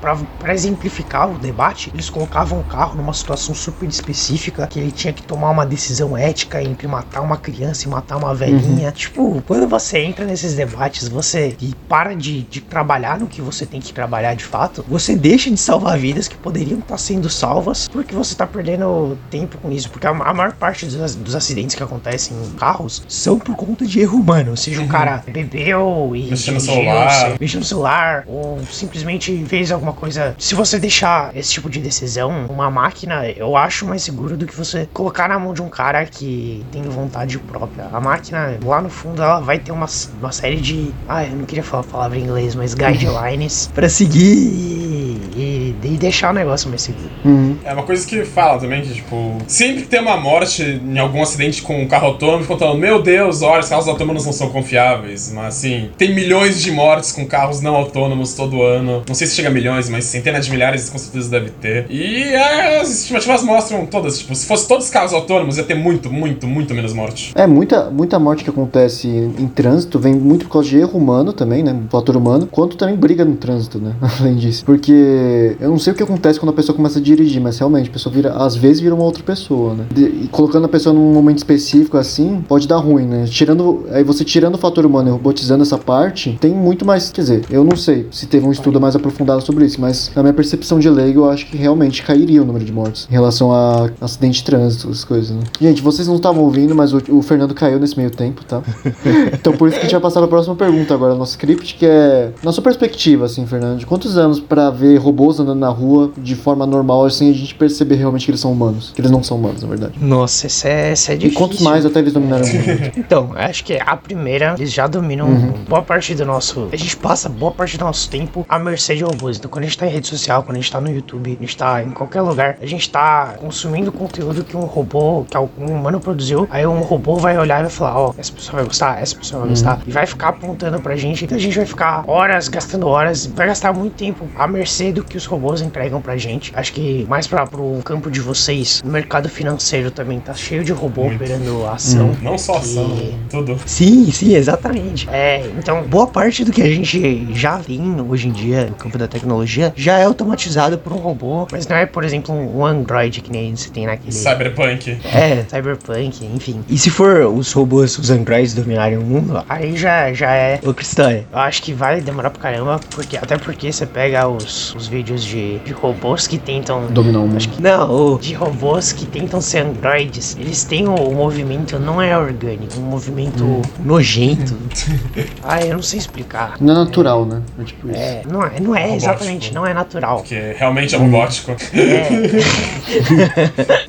exemplificar 0.49 1.31
o 1.31 1.39
debate, 1.39 1.91
eles 1.93 2.11
colocavam 2.11 2.61
o 2.61 2.65
carro 2.65 2.97
numa 2.97 3.13
situação 3.13 3.55
super 3.55 3.89
específica 3.89 4.67
que 4.67 4.79
ele 4.79 4.91
tinha 4.93 5.13
que 5.13 5.23
tomar 5.23 5.51
uma 5.51 5.67
decisão 5.67 6.17
ética 6.17 6.63
entre 6.63 6.87
matar 6.87 7.21
uma 7.21 7.37
criança 7.37 7.87
e 7.87 7.91
matar 7.91 8.17
uma 8.17 8.35
velhinha. 8.35 8.93
Tipo, 8.93 9.43
quando 9.47 9.69
você 9.69 9.99
entra 9.99 10.25
nesses 10.25 10.55
debates, 10.55 11.09
você 11.09 11.57
para 11.89 12.15
de, 12.15 12.43
de 12.43 12.61
trabalhar 12.61 13.19
no 13.19 13.27
que 13.27 13.41
você 13.41 13.60
tem 13.67 13.81
que 13.81 13.93
trabalhar 13.93 14.35
de 14.35 14.45
fato, 14.45 14.85
você 14.89 15.17
deixa 15.17 15.51
de 15.51 15.57
salvar 15.57 15.99
vidas 15.99 16.29
que 16.29 16.37
poderiam 16.37 16.79
estar 16.79 16.99
sendo 16.99 17.29
salvas 17.29 17.89
porque 17.89 18.15
você 18.15 18.35
tá 18.35 18.47
perdendo 18.47 19.19
tempo 19.31 19.59
com 19.59 19.71
isso. 19.71 19.91
Porque 19.91 20.07
a, 20.07 20.11
a 20.11 20.35
maior 20.35 20.53
parte 20.53 20.87
dos, 20.87 21.15
dos 21.15 21.35
acidentes 21.35 21.75
que 21.75 21.83
acontecem 21.83 22.37
em 22.37 22.51
carros 22.53 23.03
são 23.09 23.39
por 23.39 23.55
conta 23.57 23.87
de 23.87 24.01
erro 24.01 24.19
humano. 24.19 24.51
Ou 24.51 24.57
seja, 24.57 24.83
o 24.83 24.89
cara 24.89 25.23
bebeu 25.27 26.13
e. 26.15 26.31
Mexeu 26.31 26.55
no 26.55 26.61
celular. 26.61 27.37
Mexeu 27.41 27.61
no 27.61 27.67
celular, 27.67 28.25
ou 28.27 28.61
simplesmente 28.71 29.45
fez 29.47 29.71
alguma 29.71 29.93
coisa. 29.93 30.35
Se 30.39 30.55
você 30.55 30.79
deixar 30.79 31.37
esse 31.37 31.53
tipo 31.53 31.69
de 31.69 31.81
decisão, 31.81 32.47
uma 32.49 32.71
máquina, 32.71 33.27
eu 33.29 33.57
acho 33.57 33.87
mais 33.87 34.03
seguro 34.03 34.37
do 34.37 34.47
que 34.47 34.57
você 34.57 34.89
colocar 34.93 35.29
na 35.29 35.39
mão 35.39 35.53
de 35.53 35.63
um 35.63 35.69
cara 35.69 36.05
que 36.07 36.65
tem 36.73 36.83
vontade 36.83 37.39
própria. 37.39 37.89
A 37.93 38.01
máquina, 38.01 38.59
lá 38.65 38.81
no 38.81 38.89
fundo, 38.89 39.23
ela 39.23 39.41
vai 39.41 39.59
ter 39.59 39.73
uma, 39.73 39.87
uma 40.19 40.33
série 40.33 40.61
de. 40.61 40.93
Ah, 41.09 41.25
eu 41.25 41.37
não 41.37 41.45
queria 41.45 41.65
falar 41.65 41.83
a 41.83 41.87
palavra 41.87 42.19
em 42.19 42.23
inglês, 42.23 42.55
mas 42.55 42.75
guidelines 42.75 43.50
pra 43.75 43.89
seguir 43.89 44.37
e, 44.37 45.21
e, 45.37 45.75
e 45.85 45.89
deixar 45.97 46.31
o 46.31 46.35
negócio 46.35 46.69
mais 46.69 46.83
seguro. 46.83 47.11
Uhum. 47.25 47.57
É 47.65 47.73
uma 47.73 47.83
coisa 47.83 48.07
que 48.07 48.25
fala 48.25 48.59
também 48.59 48.83
que, 48.83 48.95
tipo, 48.95 49.39
sempre 49.47 49.83
que 49.83 49.89
tem 49.89 50.01
uma 50.01 50.17
morte 50.17 50.63
em 50.63 50.99
algum 50.99 51.23
acidente 51.23 51.63
com 51.63 51.83
um 51.83 51.89
carro 51.89 52.09
autônomo, 52.09 52.45
falando, 52.45 52.79
meu 52.79 53.03
Deus, 53.03 53.43
olha, 53.43 53.61
os 53.61 53.69
carros 53.69 53.89
autônomos 53.89 54.27
não 54.27 54.33
são 54.33 54.49
confiáveis. 54.51 55.33
Mas 55.35 55.59
assim, 55.59 55.91
tem 55.97 56.15
milhões 56.15 56.61
de 56.61 56.71
mortes 56.71 57.13
com 57.13 57.27
carros 57.27 57.61
não 57.61 57.75
autônomos 57.75 58.35
todo 58.35 58.63
ano. 58.63 59.03
Não 59.07 59.15
sei 59.15 59.27
se 59.27 59.35
chega 59.35 59.49
a 59.49 59.53
milhões, 59.53 59.89
mas 59.89 60.05
centenas 60.05 60.47
de 60.47 60.51
milhares 60.51 60.89
com 60.89 60.99
certeza 60.99 61.31
deve 61.31 61.51
ter. 61.51 61.87
E 61.91 62.23
é, 62.23 62.81
as 62.81 62.91
estimativas 62.91 63.43
mostram 63.43 63.87
todas, 63.87 64.19
tipo, 64.19 64.35
se 64.35 64.47
fosse 64.47 64.67
todos 64.67 64.87
os 64.87 64.91
carros 64.91 65.13
autônomos, 65.13 65.59
ia 65.59 65.65
ter 65.65 65.75
muito, 65.75 66.11
muito, 66.11 66.47
muito 66.47 66.75
menos 66.75 66.93
morte. 66.93 67.33
É, 67.35 67.47
muita, 67.47 67.91
muita 67.91 68.19
morte 68.19 68.45
que 68.45 68.51
acontece 68.51 69.09
em, 69.09 69.35
em 69.39 69.49
trânsito 69.49 69.99
vem 69.99 70.15
muito 70.15 70.47
por 70.47 70.53
causa 70.53 70.69
de 70.69 70.79
erro 70.79 70.99
humano 70.99 71.33
também, 71.33 71.63
né? 71.63 71.77
Fator 71.91 72.17
humano, 72.17 72.47
quanto 72.47 72.77
também 72.77 72.97
briga 72.97 73.25
no 73.25 73.37
trânsito, 73.41 73.79
né? 73.79 73.95
Além 74.21 74.37
disso. 74.37 74.65
Porque 74.65 75.57
eu 75.61 75.71
não 75.71 75.79
sei 75.79 75.93
o 75.93 75.97
que 75.97 76.03
acontece 76.03 76.39
quando 76.39 76.51
a 76.51 76.55
pessoa 76.55 76.75
começa 76.77 76.99
a 76.99 77.03
dirigir, 77.03 77.41
mas 77.41 77.59
realmente 77.59 77.91
a 77.91 77.93
pessoa 77.93 78.15
vira, 78.15 78.33
às 78.35 78.55
vezes 78.57 78.81
vira 78.81 78.95
uma 78.95 79.05
outra 79.05 79.23
pessoa, 79.23 79.75
né? 79.75 79.85
De- 79.95 80.03
e 80.25 80.29
colocando 80.31 80.65
a 80.67 80.69
pessoa 80.69 80.93
num 80.95 81.13
momento 81.13 81.39
específico 81.39 81.97
assim, 81.97 82.43
pode 82.47 82.69
dar 82.69 82.77
ruim, 82.77 83.07
né? 83.07 83.25
Tirando, 83.29 83.85
aí 83.93 84.05
você 84.05 84.25
tirando 84.25 84.55
o 84.55 84.59
fator 84.59 84.85
humano 84.87 85.09
e 85.09 85.13
robotizando 85.13 85.63
essa 85.63 85.79
parte, 85.79 86.37
tem 86.41 86.53
muito 86.55 86.85
mais. 86.85 87.11
Quer 87.11 87.21
dizer, 87.23 87.45
eu 87.51 87.65
não 87.65 87.77
sei 87.77 88.07
se 88.11 88.27
teve 88.27 88.47
um 88.47 88.53
estudo 88.53 88.81
mais 88.81 88.95
aprofundado 88.97 89.43
sobre 89.43 89.65
isso, 89.65 89.81
mas 89.81 90.11
na 90.15 90.23
minha 90.23 90.35
percepção 90.35 90.79
de 90.79 90.89
leigo, 90.91 91.21
eu 91.21 91.31
acho 91.31 91.47
que 91.47 91.57
realmente 91.57 92.03
cairia 92.03 92.43
o 92.43 92.45
número 92.45 92.65
de 92.65 92.73
mortes 92.73 93.07
em 93.11 93.13
relação 93.13 93.53
a 93.53 93.89
acidente 94.01 94.39
de 94.39 94.45
trânsito, 94.45 94.89
essas 94.91 95.05
coisas, 95.05 95.31
né? 95.31 95.43
Gente, 95.61 95.83
vocês 95.83 96.07
não 96.07 96.17
estavam 96.17 96.43
ouvindo, 96.45 96.75
mas 96.75 96.93
o, 96.93 97.01
o 97.11 97.23
Fernando 97.23 97.55
caiu 97.55 97.79
nesse 97.79 97.97
meio 97.97 98.11
tempo, 98.11 98.45
tá? 98.45 98.63
então 99.33 99.53
por 99.53 99.69
isso 99.69 99.77
que 99.77 99.81
a 99.81 99.85
gente 99.85 99.93
vai 99.93 100.01
passar 100.01 100.21
pra 100.21 100.29
próxima 100.29 100.55
pergunta 100.57 100.93
agora, 100.95 101.15
nosso 101.15 101.33
script, 101.33 101.75
que 101.75 101.87
é. 101.87 102.33
Na 102.43 102.53
sua 102.53 102.63
perspectiva, 102.63 103.29
assim, 103.31 103.47
Fernando, 103.47 103.79
de 103.79 103.87
quantos 103.87 104.17
anos 104.19 104.41
pra 104.41 104.71
ver 104.71 104.97
robôs 104.99 105.39
andando 105.41 105.59
na 105.59 105.69
rua 105.69 106.11
de 106.19 106.35
forma 106.35 106.67
normal, 106.67 107.05
assim, 107.05 107.31
a 107.31 107.35
gente 107.35 107.55
perceber 107.55 107.97
realmente 107.97 108.25
que 108.25 108.31
eles 108.31 108.41
são 108.41 108.53
humanos? 108.53 108.93
Que 108.95 109.01
eles 109.01 109.11
não 109.11 109.23
são 109.23 109.37
humanos, 109.37 109.63
na 109.63 109.69
verdade. 109.69 109.95
Nossa, 110.01 110.47
essa 110.47 110.69
é, 110.69 110.91
essa 110.93 111.13
é 111.13 111.15
E 111.15 111.19
difícil. 111.19 111.39
quantos 111.39 111.61
mais 111.61 111.85
até 111.87 111.99
eles 112.01 112.13
dominarem 112.13 112.51
o 112.51 112.55
mundo? 112.55 112.93
Então, 112.99 113.31
acho 113.35 113.65
que 113.65 113.79
a 113.81 113.97
primeira, 113.97 114.55
eles 114.59 114.73
já 114.73 114.87
dominam 114.87 115.29
Uhum. 115.29 115.53
boa 115.69 115.83
parte 115.83 116.15
do 116.15 116.25
nosso. 116.25 116.69
A 116.73 116.77
gente 116.77 116.97
passa 116.97 117.29
boa 117.29 117.53
parte 117.53 117.77
do 117.79 117.85
nosso 117.85 118.09
tempo 118.11 118.45
à 118.49 118.59
mercê 118.59 118.95
de 118.97 119.05
robôs. 119.05 119.37
Então, 119.39 119.51
quando 119.51 119.65
a 119.65 119.67
gente 119.67 119.79
tá 119.79 119.87
em 119.87 119.91
rede 119.91 120.07
social, 120.09 120.43
quando 120.43 120.57
a 120.57 120.61
gente 120.61 120.71
tá 120.73 120.81
no 120.81 120.91
YouTube, 120.91 121.37
a 121.39 121.43
gente 121.43 121.57
tá 121.57 121.83
em 121.83 121.91
qualquer 121.91 122.21
lugar, 122.23 122.57
a 122.61 122.67
gente 122.67 122.89
tá 122.91 123.35
consumindo 123.39 123.91
conteúdo 123.93 124.45
que 124.45 124.57
um 124.57 124.61
robô, 124.65 125.25
que 125.29 125.37
algum 125.37 125.67
humano 125.67 126.01
produziu. 126.01 126.47
Aí 126.51 126.67
um 126.67 126.81
robô 126.81 127.17
vai 127.17 127.39
olhar 127.39 127.61
e 127.61 127.63
vai 127.63 127.71
falar: 127.71 127.99
Ó, 127.99 128.15
essa 128.19 128.33
pessoa 128.33 128.57
vai 128.57 128.65
gostar, 128.65 129.01
essa 129.01 129.15
pessoa 129.17 129.41
vai 129.41 129.51
gostar. 129.51 129.81
E 129.87 129.91
vai 129.91 130.07
ficar 130.07 130.29
apontando 130.29 130.81
pra 130.81 130.97
gente. 130.97 131.25
Então, 131.25 131.37
a 131.37 131.41
gente 131.41 131.57
vai 131.57 131.67
ficar 131.67 132.05
horas 132.09 132.49
gastando 132.49 132.87
horas, 132.87 133.20
vai 133.27 133.47
gastar 133.47 133.73
muito 133.73 133.95
tempo 133.95 134.29
à 134.37 134.47
mercê 134.47 134.93
do 134.93 135.03
que 135.05 135.17
os 135.17 135.27
robôs 135.27 135.61
entregam 135.61 136.01
pra 136.01 136.17
gente. 136.17 136.53
Acho 136.55 136.73
que 136.73 137.05
mais 137.09 137.27
pra, 137.27 137.47
pro 137.47 137.81
campo 137.85 138.11
de 138.11 138.21
vocês, 138.21 138.81
no 138.85 138.91
mercado 138.91 139.29
financeiro 139.29 139.91
também 139.91 140.21
tá 140.21 140.35
cheio 140.35 140.65
de 140.65 140.73
robô 140.73 141.05
Muito. 141.05 141.17
operando 141.17 141.65
a 141.67 141.73
ação. 141.75 142.17
Não 142.23 142.37
só 142.39 142.57
ação, 142.59 142.91
Que- 142.91 143.15
tudo. 143.31 143.59
Sim, 143.67 144.11
sim, 144.11 144.35
exatamente. 144.35 145.09
É, 145.11 145.45
então, 145.59 145.83
boa 145.83 146.07
parte 146.07 146.45
do 146.45 146.53
que 146.53 146.63
a 146.63 146.67
gente 146.71 147.29
já 147.35 147.59
tem 147.59 147.81
hoje 148.09 148.29
em 148.29 148.33
dia 148.33 148.67
no 148.67 148.75
campo 148.75 148.97
da 148.99 149.09
tecnologia 149.09 149.73
já 149.77 149.99
é 149.99 150.05
automatizado 150.05 150.79
por 150.79 150.93
um 150.93 150.97
robô, 150.99 151.47
mas 151.51 151.67
não 151.67 151.77
é, 151.77 151.87
por 151.87 152.05
exemplo, 152.05 152.35
um 152.35 152.65
Android 152.65 153.21
que 153.21 153.31
nem 153.31 153.55
você 153.55 153.71
tem 153.71 153.87
naquele. 153.87 154.13
Cyberpunk. 154.13 154.99
É, 155.05 155.45
Cyberpunk, 155.49 156.25
enfim. 156.35 156.61
E 156.69 156.79
se 156.79 156.91
for 156.91 157.27
os 157.27 157.53
robôs, 157.53 157.99
os 157.99 158.11
androids 158.11 158.55
dominarem 158.55 158.99
o 158.99 159.03
mundo, 159.03 159.43
aí 159.49 159.77
já, 159.77 160.13
já 160.13 160.33
é 160.33 160.61
outra 160.65 160.83
história. 160.83 161.27
Eu 161.33 161.39
acho 161.39 161.63
que 161.63 161.73
vai 161.73 162.01
demorar 162.01 162.31
pra 162.31 162.41
caramba, 162.41 162.81
porque, 163.01 163.17
até 163.17 163.39
porque 163.39 163.73
você 163.73 163.87
pega 163.87 164.29
os, 164.29 164.75
os 164.75 164.87
vídeos 164.87 165.25
de, 165.25 165.59
de 165.61 165.73
robôs 165.73 166.27
que 166.27 166.39
tentam 166.39 166.87
Dominar 166.89 167.21
o 167.21 167.23
mundo. 167.23 167.37
Acho 167.39 167.49
que 167.49 167.63
não, 167.63 168.19
de 168.19 168.35
robôs 168.35 168.93
que 168.93 169.07
tentam 169.07 169.41
ser 169.41 169.61
androides, 169.61 170.37
eles 170.39 170.65
têm 170.65 170.87
o, 170.87 170.95
o 170.95 171.15
movimento 171.15 171.79
não 171.79 172.01
é 172.01 172.17
orgânico, 172.17 172.79
um 172.79 172.83
movimento 172.83 173.63
nojento. 173.83 174.55
ah, 175.43 175.65
eu 175.65 175.75
não 175.75 175.83
sei 175.83 175.99
explicar. 175.99 176.57
Não 176.61 176.75
é 176.75 176.77
natural, 176.77 177.25
né? 177.25 177.43
É 177.59 177.65
tipo 177.65 177.89
isso. 177.89 177.99
É, 177.99 178.23
não 178.31 178.45
é, 178.45 178.61
não 178.61 178.77
é 178.77 178.83
Robótico. 178.83 178.97
exatamente, 178.97 179.55
não 179.55 179.67
é 179.67 179.73
natural. 179.73 180.23
Que 180.23 180.53
realmente 180.53 180.95
é 180.95 180.99
robótico. 180.99 181.53
É. 181.53 182.09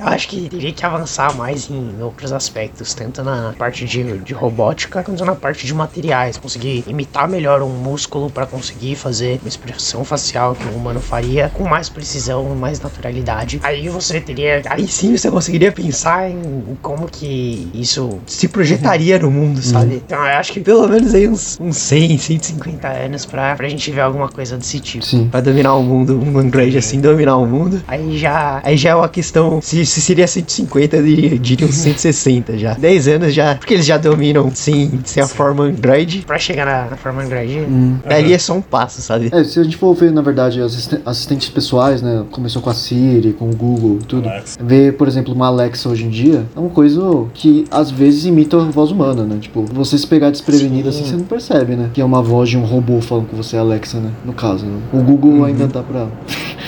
eu 0.00 0.06
acho 0.06 0.28
que 0.28 0.48
teria 0.48 0.72
que 0.72 0.86
avançar 0.86 1.36
mais 1.36 1.68
em 1.68 2.00
outros 2.00 2.32
aspectos, 2.32 2.94
tanto 2.94 3.22
na 3.22 3.54
parte 3.58 3.84
de, 3.84 4.18
de 4.18 4.32
robótica 4.32 5.02
quanto 5.02 5.22
na 5.24 5.34
parte 5.34 5.66
de 5.66 5.74
materiais. 5.74 6.38
Conseguir 6.38 6.84
imitar 6.86 7.28
melhor 7.28 7.62
um 7.62 7.68
músculo 7.68 8.30
para 8.30 8.46
conseguir 8.46 8.94
fazer 9.02 9.38
uma 9.42 9.48
expressão 9.48 10.04
facial 10.04 10.54
que 10.54 10.64
um 10.68 10.76
humano 10.76 11.00
faria 11.00 11.50
com 11.52 11.64
mais 11.64 11.88
precisão, 11.88 12.44
mais 12.54 12.80
naturalidade. 12.80 13.60
Aí 13.62 13.88
você 13.88 14.20
teria. 14.20 14.62
Aí 14.70 14.86
sim 14.86 15.16
você 15.16 15.30
conseguiria 15.30 15.72
pensar 15.72 16.30
em 16.30 16.76
como 16.80 17.08
que 17.08 17.68
isso 17.74 18.20
se 18.26 18.46
projetaria 18.48 19.18
no 19.18 19.30
mundo, 19.30 19.60
sabe? 19.60 19.96
Então 20.06 20.18
eu 20.18 20.36
acho 20.38 20.52
que 20.52 20.60
pelo 20.60 20.86
menos 20.88 21.14
aí 21.14 21.28
uns, 21.28 21.58
uns 21.60 21.76
100, 21.78 22.18
150 22.18 22.88
anos 22.88 23.26
pra, 23.26 23.56
pra 23.56 23.68
gente 23.68 23.90
ver 23.90 24.02
alguma 24.02 24.28
coisa 24.28 24.56
desse 24.56 24.78
tipo. 24.78 25.04
Sim. 25.04 25.28
Pra 25.28 25.40
dominar 25.40 25.74
o 25.74 25.82
mundo, 25.82 26.20
um 26.20 26.38
Android 26.38 26.76
assim 26.78 27.00
dominar 27.00 27.36
o 27.36 27.46
mundo. 27.46 27.82
Aí 27.88 28.16
já, 28.18 28.60
aí 28.64 28.76
já 28.76 28.90
é 28.90 28.94
uma 28.94 29.08
questão. 29.08 29.60
Se, 29.60 29.84
se 29.84 30.00
seria 30.00 30.26
150, 30.26 30.96
eu 30.96 31.02
diria, 31.04 31.38
diria 31.38 31.66
uns 31.66 31.74
160 31.76 32.56
já. 32.56 32.74
10 32.74 33.08
anos 33.08 33.34
já. 33.34 33.56
Porque 33.56 33.74
eles 33.74 33.86
já 33.86 33.96
dominam 33.98 34.50
sem, 34.54 35.00
sem 35.04 35.22
a 35.22 35.26
forma 35.26 35.64
Android. 35.64 36.22
Pra 36.26 36.38
chegar 36.38 36.64
na, 36.66 36.90
na 36.90 36.96
forma 36.96 37.22
Android, 37.22 37.60
Hum. 37.62 37.98
é 38.06 38.38
só 38.38 38.54
um 38.54 38.60
passo, 38.60 38.91
sabe? 39.00 39.30
É, 39.32 39.42
se 39.44 39.58
a 39.58 39.64
gente 39.64 39.76
for 39.76 39.94
ver, 39.94 40.10
na 40.12 40.20
verdade, 40.20 40.60
assisten- 40.60 41.00
assistentes 41.06 41.48
pessoais, 41.48 42.02
né? 42.02 42.24
Começou 42.30 42.60
com 42.60 42.68
a 42.70 42.74
Siri, 42.74 43.32
com 43.32 43.48
o 43.48 43.54
Google 43.56 43.98
e 44.02 44.04
tudo. 44.04 44.28
Alexa. 44.28 44.58
Ver, 44.62 44.96
por 44.96 45.08
exemplo, 45.08 45.32
uma 45.32 45.46
Alexa 45.46 45.88
hoje 45.88 46.04
em 46.04 46.10
dia 46.10 46.44
é 46.54 46.58
uma 46.60 46.68
coisa 46.70 47.00
que 47.32 47.64
às 47.70 47.90
vezes 47.90 48.24
imita 48.26 48.56
a 48.56 48.64
voz 48.64 48.90
humana, 48.90 49.22
né? 49.24 49.38
Tipo, 49.40 49.64
você 49.72 49.96
se 49.96 50.06
pegar 50.06 50.30
desprevenido 50.30 50.92
Sim. 50.92 51.00
assim, 51.00 51.10
você 51.10 51.16
não 51.16 51.24
percebe, 51.24 51.76
né? 51.76 51.90
Que 51.94 52.00
é 52.00 52.04
uma 52.04 52.20
voz 52.22 52.48
de 52.50 52.58
um 52.58 52.64
robô 52.64 53.00
falando 53.00 53.28
com 53.28 53.36
você, 53.36 53.56
Alexa, 53.56 53.98
né? 53.98 54.10
No 54.24 54.32
caso, 54.32 54.66
né? 54.66 54.78
O 54.92 54.98
Google 54.98 55.44
ainda 55.44 55.66
dá 55.66 55.82
pra. 55.82 56.08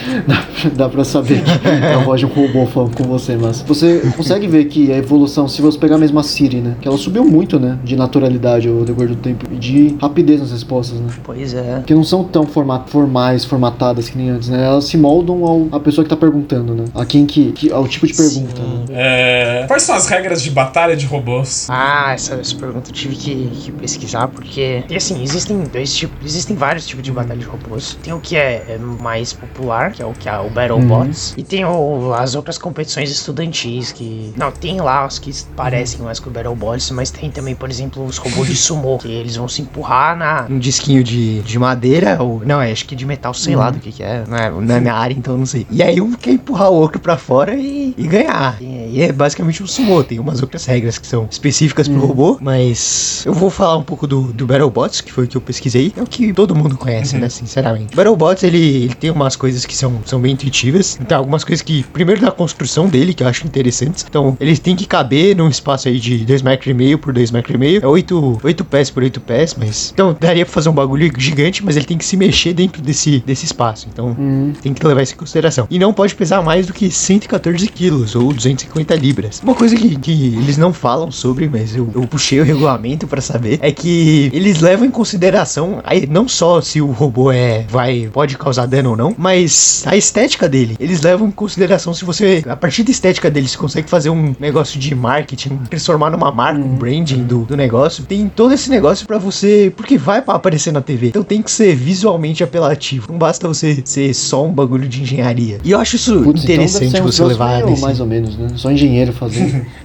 dá, 0.27 0.47
dá 0.75 0.89
pra 0.89 1.05
saber 1.05 1.43
que 1.43 1.69
é 1.69 1.95
a 1.95 1.99
voz 1.99 2.21
de 2.21 2.27
um 2.27 2.29
robô 2.29 2.67
falando 2.67 2.97
com 2.97 3.05
você, 3.05 3.37
mas 3.37 3.63
você 3.63 4.03
consegue 4.17 4.47
ver 4.47 4.67
que 4.67 4.93
a 4.93 4.97
evolução, 4.97 5.49
se 5.49 5.61
você 5.63 5.79
pegar 5.79 5.99
mesmo 5.99 6.19
a 6.19 6.23
Siri, 6.23 6.61
né? 6.61 6.77
Que 6.81 6.89
ela 6.89 6.97
subiu 6.97 7.25
muito, 7.25 7.59
né? 7.59 7.79
De 7.83 7.97
naturalidade 7.97 8.69
ao 8.69 8.85
decorrer 8.85 9.11
do 9.11 9.17
tempo 9.17 9.47
e 9.51 9.57
de 9.57 9.97
rapidez 10.01 10.41
nas 10.41 10.51
respostas, 10.51 10.99
né? 11.01 11.09
Pois 11.23 11.55
é. 11.55 11.83
Que 11.87 11.95
não 11.95 12.05
são 12.05 12.25
tão 12.25 12.47
format, 12.47 12.89
formais, 12.89 13.45
formatadas 13.45 14.09
que 14.09 14.17
nem 14.17 14.31
antes, 14.31 14.49
né? 14.49 14.65
Elas 14.65 14.85
se 14.85 14.97
moldam 14.97 15.45
ao, 15.45 15.69
à 15.73 15.81
pessoa 15.81 16.05
que 16.05 16.11
tá 16.11 16.17
perguntando, 16.17 16.75
né? 16.75 16.85
A 16.95 17.05
quem 17.05 17.27
que, 17.27 17.53
que 17.53 17.73
ao 17.73 17.87
tipo 17.87 18.07
de 18.07 18.15
pergunta, 18.15 18.63
né? 18.63 18.85
É, 18.91 19.65
Quais 19.67 19.83
são 19.83 19.95
as 19.95 20.07
regras 20.09 20.43
de 20.43 20.51
batalha 20.51 20.97
de 20.97 21.07
robôs? 21.07 21.67
Ah, 21.71 22.13
essa, 22.15 22.35
essa 22.35 22.55
pergunta 22.57 22.91
eu 22.91 22.95
tive 22.95 23.17
que, 23.17 23.47
que 23.63 23.73
pesquisar, 23.73 24.29
porque. 24.29 24.85
E 24.89 24.97
assim, 24.97 25.23
existem 25.23 25.63
dois 25.65 25.95
tipos. 25.95 26.25
Existem 26.25 26.57
vários 26.57 26.87
tipos 26.87 27.03
de 27.03 27.13
batalha 27.13 27.39
de 27.39 27.47
robôs. 27.47 27.99
Tem 28.03 28.13
o 28.13 28.21
que 28.21 28.37
é, 28.37 28.65
é 28.69 28.79
mais 28.79 29.33
popular, 29.33 29.94
que 29.95 30.03
é 30.03 30.07
o 30.07 30.13
que 30.13 30.29
é 30.29 30.39
o 30.39 30.51
BattleBots. 30.51 31.35
E 31.37 31.43
tem 31.43 31.65
o, 31.65 32.13
as 32.15 32.35
outras 32.35 32.59
competições 32.59 33.11
estudantis 33.11 33.93
que. 33.93 34.33
Não, 34.37 34.51
tem 34.51 34.81
lá 34.81 35.07
os 35.07 35.19
que 35.19 35.33
parecem 35.57 36.01
mais 36.01 36.19
com 36.19 36.31
o 36.31 36.33
BattleBots, 36.33 36.91
mas 36.91 37.11
tem 37.11 37.31
também, 37.31 37.55
por 37.55 37.71
exemplo, 37.71 38.05
os 38.05 38.19
robôs 38.19 38.49
de 38.49 38.57
sumo, 38.57 38.99
que 38.99 39.09
eles 39.09 39.37
vão 39.37 39.49
se 39.49 39.63
empurrar 39.63 40.17
na. 40.17 40.47
Um 40.51 40.59
disquinho 40.59 41.03
de, 41.03 41.41
de 41.43 41.59
madeira, 41.59 42.23
ou. 42.23 42.43
Não, 42.45 42.61
é, 42.61 42.73
acho 42.73 42.85
que 42.87 42.97
de 42.97 43.07
metal, 43.07 43.33
sei 43.33 43.57
lá 43.57 43.71
do 43.71 43.79
que, 43.79 43.93
que 43.93 44.03
é. 44.03 44.25
Não 44.27 44.37
é, 44.37 44.51
não 44.51 44.75
é 44.75 44.81
minha 44.81 44.95
área, 44.95 45.15
então 45.15 45.37
não 45.37 45.47
sei. 45.47 45.67
E 45.71 45.83
aí 45.83 46.01
um 46.01 46.13
quer 46.13 46.33
empurrar 46.33 46.71
o 46.71 46.75
outro 46.75 47.01
pra 47.01 47.17
fora 47.17 47.55
e, 47.55 47.95
e 47.97 48.07
ganhar. 48.07 48.61
E, 48.61 48.97
e 48.97 49.03
é 49.03 49.13
basicamente 49.13 49.63
um 49.63 49.67
sumo. 49.67 50.03
Tem 50.03 50.19
umas 50.19 50.43
outras 50.43 50.65
regras 50.67 50.99
que 50.99 51.07
são 51.07 51.29
específicas 51.31 51.89
pro 51.89 52.01
robô, 52.01 52.39
mas 52.41 53.23
eu 53.25 53.33
vou 53.33 53.51
falar 53.51 53.77
um 53.77 53.83
pouco 53.83 54.07
do, 54.07 54.33
do 54.33 54.47
BattleBots, 54.47 55.01
que 55.01 55.13
foi 55.13 55.25
o 55.25 55.29
que 55.29 55.37
eu 55.37 55.41
pesquisei. 55.41 55.93
É 55.97 56.03
o 56.03 56.07
que 56.07 56.33
todo 56.33 56.55
mundo 56.55 56.77
conhece, 56.77 57.17
né, 57.17 57.29
sinceramente. 57.29 57.93
O 57.93 57.97
BattleBots, 57.97 58.43
ele, 58.43 58.85
ele 58.85 58.95
tem 58.95 59.11
umas 59.11 59.37
coisas 59.37 59.65
que 59.65 59.77
são, 59.77 59.84
são 60.05 60.21
bem 60.21 60.33
intuitivas. 60.33 60.99
Então, 61.01 61.19
algumas 61.19 61.45
coisas 61.45 61.63
que, 61.63 61.83
primeiro 61.85 62.21
da 62.21 62.31
construção 62.31 62.89
dele, 62.89 63.15
que 63.15 63.23
eu 63.23 63.29
acho 63.29 63.47
interessantes. 63.47 64.05
Então, 64.09 64.37
eles 64.41 64.59
têm 64.59 64.77
que 64.77 64.87
caber 64.87 65.37
num 65.37 65.49
espaço 65.49 65.89
aí 65.89 65.99
de 65.99 66.25
2,5 66.25 66.75
metros 66.75 67.01
por 67.01 67.13
2 67.13 67.31
metros. 67.31 67.61
É 67.83 67.87
8, 67.87 68.41
8 68.43 68.65
pés 68.65 68.91
por 68.91 69.03
8 69.03 69.21
pés, 69.21 69.55
mas... 69.59 69.91
Então, 69.93 70.17
daria 70.19 70.45
pra 70.45 70.53
fazer 70.53 70.69
um 70.69 70.73
bagulho 70.73 71.11
gigante, 71.19 71.65
mas 71.65 71.77
ele 71.77 71.87
tem 71.87 71.99
que 71.99 72.05
se 72.05 72.17
mexer 72.17 72.53
dentro 72.53 72.83
desse, 72.83 73.21
desse 73.21 73.45
espaço. 73.45 73.89
Então, 73.93 74.17
tem 74.63 74.73
que 74.73 74.87
levar 74.87 75.03
isso 75.03 75.15
em 75.15 75.17
consideração. 75.17 75.67
E 75.71 75.79
não 75.79 75.93
pode 75.93 76.15
pesar 76.15 76.43
mais 76.43 76.67
do 76.67 76.73
que 76.73 76.91
114 76.91 77.67
quilos 77.69 78.15
ou 78.15 78.33
250 78.33 78.95
libras. 78.95 79.41
Uma 79.43 79.55
coisa 79.55 79.77
que, 79.77 79.97
que 79.97 80.35
eles 80.37 80.57
não 80.57 80.73
falam 80.73 81.11
sobre, 81.11 81.49
mas 81.49 81.75
eu, 81.75 81.89
eu 81.95 82.07
puxei 82.07 82.41
o 82.41 82.45
regulamento 82.45 83.07
pra 83.07 83.21
saber, 83.21 83.59
é 83.61 83.73
que 83.73 84.31
eles 84.33 84.61
levam 84.61 84.87
em 84.87 84.91
consideração 84.91 85.81
aí, 85.85 86.07
não 86.07 86.29
só 86.29 86.61
se 86.61 86.81
o 86.81 86.91
robô 86.91 87.31
é 87.31 87.65
vai 87.69 88.09
pode 88.13 88.37
causar 88.37 88.67
dano 88.67 88.91
ou 88.91 88.97
não, 88.97 89.15
mas 89.17 89.74
a 89.87 89.97
estética 89.97 90.49
dele. 90.49 90.77
Eles 90.79 91.01
levam 91.03 91.29
em 91.29 91.31
consideração 91.31 91.95
se 91.95 92.05
você 92.05 92.43
a 92.47 92.57
partir 92.57 92.83
da 92.83 92.91
estética 92.91 93.31
dele 93.31 93.49
você 93.49 93.57
consegue 93.57 93.89
fazer 93.89 94.11
um 94.11 94.35
negócio 94.39 94.79
de 94.79 94.95
marketing, 94.95 95.57
transformar 95.71 96.11
numa 96.11 96.31
marca, 96.31 96.61
um 96.61 96.77
branding 96.77 97.25
do, 97.25 97.45
do 97.45 97.57
negócio. 97.57 98.05
Tem 98.05 98.29
todo 98.29 98.53
esse 98.55 98.71
negócio 98.71 99.07
pra 99.07 99.19
você, 99.19 99.73
porque 99.77 99.97
vai 99.99 100.23
pra 100.23 100.35
aparecer 100.35 100.73
na 100.73 100.81
TV. 100.81 101.09
Então 101.09 101.23
tem 101.23 101.43
que 101.43 101.51
ser 101.51 101.75
visualmente 101.75 102.43
apelativo. 102.43 103.09
Não 103.11 103.19
basta 103.19 103.49
você 103.49 103.83
ser 103.85 104.15
só 104.15 104.45
um 104.45 104.53
bagulho 104.53 104.89
de 104.89 105.03
engenharia. 105.03 105.59
E 105.65 105.71
eu 105.71 105.79
acho 105.79 105.97
isso 105.97 106.23
Putz, 106.23 106.45
então 106.45 106.55
interessante 106.55 107.01
um 107.01 107.05
você 107.05 107.25
levar 107.25 107.57
meio 107.57 107.71
nesse... 107.71 107.83
mais 107.83 108.01
ou 108.01 108.07
menos, 108.07 108.37
né? 108.37 108.49
Só 108.57 108.71
engenheiro 108.71 109.13
fazendo. 109.13 109.65